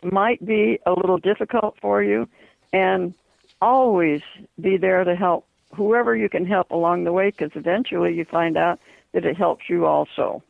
might 0.03 0.45
be 0.45 0.79
a 0.85 0.91
little 0.91 1.17
difficult 1.17 1.75
for 1.81 2.01
you, 2.01 2.29
and 2.71 3.13
always 3.61 4.21
be 4.59 4.77
there 4.77 5.03
to 5.03 5.15
help 5.15 5.45
whoever 5.75 6.15
you 6.15 6.29
can 6.29 6.45
help 6.45 6.71
along 6.71 7.03
the 7.03 7.11
way 7.11 7.31
because 7.31 7.51
eventually 7.55 8.13
you 8.13 8.25
find 8.25 8.57
out 8.57 8.79
that 9.13 9.25
it 9.25 9.37
helps 9.37 9.65
you 9.69 9.85
also. 9.85 10.43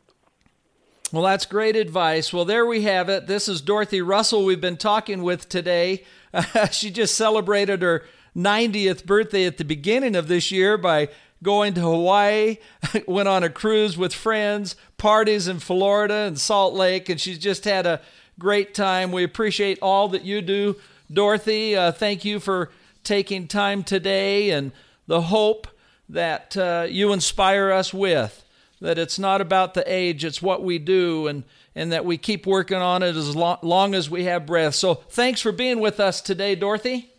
Well, 1.12 1.22
that's 1.22 1.46
great 1.46 1.76
advice. 1.76 2.32
Well, 2.32 2.44
there 2.44 2.66
we 2.66 2.82
have 2.82 3.08
it. 3.08 3.26
This 3.26 3.48
is 3.48 3.60
Dorothy 3.60 4.02
Russell 4.02 4.44
we've 4.44 4.60
been 4.60 4.76
talking 4.76 5.22
with 5.22 5.48
today. 5.48 6.04
Uh, 6.34 6.66
she 6.70 6.90
just 6.90 7.14
celebrated 7.14 7.82
her 7.82 8.04
90th 8.36 9.04
birthday 9.06 9.44
at 9.44 9.56
the 9.56 9.64
beginning 9.64 10.16
of 10.16 10.28
this 10.28 10.50
year 10.50 10.76
by 10.76 11.08
going 11.42 11.74
to 11.74 11.80
Hawaii, 11.80 12.58
went 13.06 13.28
on 13.28 13.44
a 13.44 13.48
cruise 13.48 13.96
with 13.96 14.12
friends, 14.12 14.74
parties 14.98 15.48
in 15.48 15.60
Florida 15.60 16.14
and 16.14 16.38
Salt 16.38 16.74
Lake, 16.74 17.08
and 17.08 17.20
she's 17.20 17.38
just 17.38 17.64
had 17.64 17.86
a 17.86 18.00
great 18.38 18.74
time. 18.74 19.12
We 19.12 19.22
appreciate 19.22 19.78
all 19.80 20.08
that 20.08 20.24
you 20.24 20.42
do, 20.42 20.76
Dorothy. 21.12 21.76
Uh, 21.76 21.92
thank 21.92 22.24
you 22.24 22.40
for 22.40 22.70
taking 23.06 23.48
time 23.48 23.82
today 23.82 24.50
and 24.50 24.72
the 25.06 25.22
hope 25.22 25.68
that 26.08 26.56
uh, 26.56 26.86
you 26.88 27.12
inspire 27.12 27.70
us 27.70 27.94
with. 27.94 28.44
That 28.80 28.98
it's 28.98 29.18
not 29.18 29.40
about 29.40 29.72
the 29.72 29.84
age, 29.90 30.24
it's 30.24 30.42
what 30.42 30.62
we 30.62 30.78
do, 30.78 31.26
and, 31.28 31.44
and 31.74 31.90
that 31.92 32.04
we 32.04 32.18
keep 32.18 32.46
working 32.46 32.76
on 32.76 33.02
it 33.02 33.16
as 33.16 33.34
long, 33.34 33.56
long 33.62 33.94
as 33.94 34.10
we 34.10 34.24
have 34.24 34.44
breath. 34.44 34.74
So 34.74 34.94
thanks 34.94 35.40
for 35.40 35.50
being 35.50 35.80
with 35.80 35.98
us 35.98 36.20
today, 36.20 36.54
Dorothy. 36.54 37.10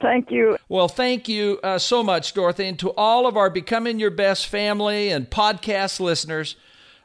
Thank 0.00 0.30
you. 0.30 0.56
Well, 0.68 0.88
thank 0.88 1.28
you 1.28 1.58
uh, 1.62 1.78
so 1.78 2.02
much, 2.02 2.32
Dorothy. 2.32 2.68
And 2.68 2.78
to 2.78 2.90
all 2.92 3.26
of 3.26 3.36
our 3.36 3.50
Becoming 3.50 3.98
Your 3.98 4.10
Best 4.10 4.46
family 4.46 5.10
and 5.10 5.28
podcast 5.28 6.00
listeners, 6.00 6.56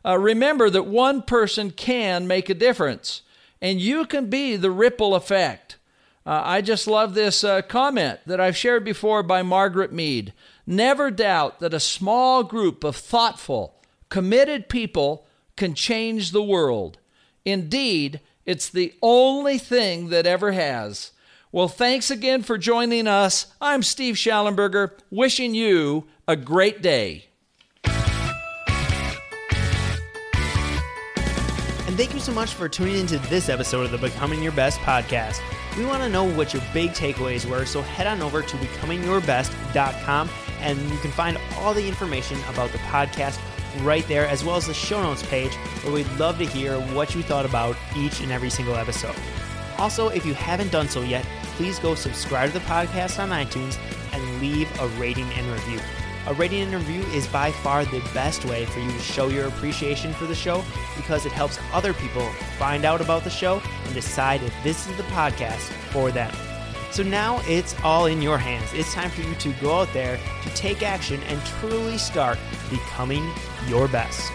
uh, 0.06 0.18
remember 0.18 0.70
that 0.70 0.86
one 0.86 1.24
person 1.24 1.72
can 1.72 2.28
make 2.28 2.50
a 2.50 2.54
difference, 2.54 3.24
and 3.62 3.82
you 3.82 4.06
can 4.06 4.30
be 4.30 4.56
the 4.56 4.72
ripple 4.72 5.16
effect. 5.16 5.77
Uh, 6.28 6.42
I 6.44 6.60
just 6.60 6.88
love 6.88 7.14
this 7.14 7.42
uh, 7.42 7.62
comment 7.62 8.20
that 8.26 8.42
I've 8.42 8.58
shared 8.58 8.84
before 8.84 9.24
by 9.24 9.44
Margaret 9.44 9.94
Mead. 9.94 10.34
Never 10.66 11.10
doubt 11.10 11.62
that 11.62 11.74
a 11.74 11.80
small 11.80 12.44
group 12.44 12.84
of 12.84 12.98
thoughtful, 12.98 13.80
committed 14.10 14.68
people 14.68 15.26
can 15.56 15.74
change 15.74 16.32
the 16.32 16.44
world. 16.44 16.98
Indeed, 17.46 18.20
it's 18.46 18.68
the 18.68 18.94
only 19.02 19.58
thing 19.58 20.10
that 20.10 20.26
ever 20.26 20.52
has. 20.52 21.12
Well, 21.54 21.70
thanks 21.70 22.12
again 22.12 22.44
for 22.44 22.58
joining 22.58 23.08
us. 23.08 23.54
I'm 23.62 23.82
Steve 23.82 24.16
Shallenberger, 24.16 25.00
wishing 25.10 25.56
you 25.56 26.08
a 26.28 26.36
great 26.36 26.82
day. 26.82 27.28
Thank 31.98 32.14
you 32.14 32.20
so 32.20 32.32
much 32.32 32.54
for 32.54 32.70
tuning 32.70 32.98
into 32.98 33.18
this 33.18 33.50
episode 33.50 33.84
of 33.86 33.90
the 33.90 33.98
Becoming 33.98 34.44
Your 34.44 34.52
Best 34.52 34.80
podcast. 34.82 35.42
We 35.76 35.84
want 35.84 36.04
to 36.04 36.10
know 36.10 36.26
what 36.26 36.54
your 36.54 36.62
big 36.72 36.92
takeaways 36.92 37.44
were, 37.50 37.66
so 37.66 37.82
head 37.82 38.06
on 38.06 38.22
over 38.22 38.44
to 38.44 38.58
becomingyourbest.com 38.58 40.30
and 40.60 40.80
you 40.92 40.98
can 41.00 41.10
find 41.10 41.40
all 41.56 41.74
the 41.74 41.88
information 41.88 42.38
about 42.50 42.72
the 42.72 42.78
podcast 42.78 43.40
right 43.82 44.08
there, 44.08 44.28
as 44.28 44.44
well 44.44 44.58
as 44.58 44.68
the 44.68 44.76
show 44.76 45.02
notes 45.02 45.24
page, 45.24 45.56
where 45.82 45.92
we'd 45.92 46.20
love 46.20 46.38
to 46.38 46.46
hear 46.46 46.80
what 46.94 47.16
you 47.16 47.24
thought 47.24 47.48
about 47.48 47.76
each 47.96 48.22
and 48.22 48.32
every 48.32 48.52
single 48.52 48.76
episode. 48.76 49.16
Also, 49.80 50.10
if 50.10 50.24
you 50.24 50.36
haven't 50.36 50.72
done 50.72 50.88
so 50.88 51.02
yet, 51.02 51.26
please 51.56 51.80
go 51.80 51.96
subscribe 51.96 52.52
to 52.52 52.60
the 52.60 52.66
podcast 52.66 53.20
on 53.20 53.30
iTunes 53.30 53.76
and 54.14 54.40
leave 54.40 54.70
a 54.82 54.88
rating 55.00 55.32
and 55.32 55.52
review. 55.52 55.80
A 56.28 56.34
rating 56.34 56.62
and 56.62 56.74
review 56.74 57.04
is 57.14 57.26
by 57.26 57.54
far 57.54 57.86
the 57.86 58.02
best 58.14 58.44
way 58.44 58.66
for 58.66 58.82
you 58.82 58.92
to 58.92 59.00
show 59.00 59.30
your 59.30 59.48
appreciation 59.48 60.12
for 60.12 60.26
the 60.26 60.36
show 60.36 60.62
because 60.98 61.26
it 61.26 61.32
helps 61.32 61.58
other 61.72 61.94
people 61.94 62.28
find 62.60 62.84
out 62.84 63.00
about 63.00 63.24
the 63.24 63.30
show 63.30 63.62
and 63.86 63.94
decide 63.94 64.44
if 64.44 64.54
this 64.62 64.90
is 64.90 64.98
the 64.98 65.04
podcast 65.04 65.72
for 65.94 66.12
them. 66.12 66.34
So 66.92 67.02
now 67.02 67.42
it's 67.46 67.76
all 67.82 68.08
in 68.08 68.22
your 68.22 68.38
hands. 68.38 68.70
It's 68.74 68.94
time 68.94 69.10
for 69.10 69.22
you 69.22 69.36
to 69.36 69.54
go 69.62 69.80
out 69.80 69.94
there 69.94 70.20
to 70.44 70.50
take 70.50 70.84
action 70.84 71.22
and 71.30 71.42
truly 71.46 71.98
start 71.98 72.38
becoming 72.70 73.26
your 73.68 73.88
best. 73.88 74.30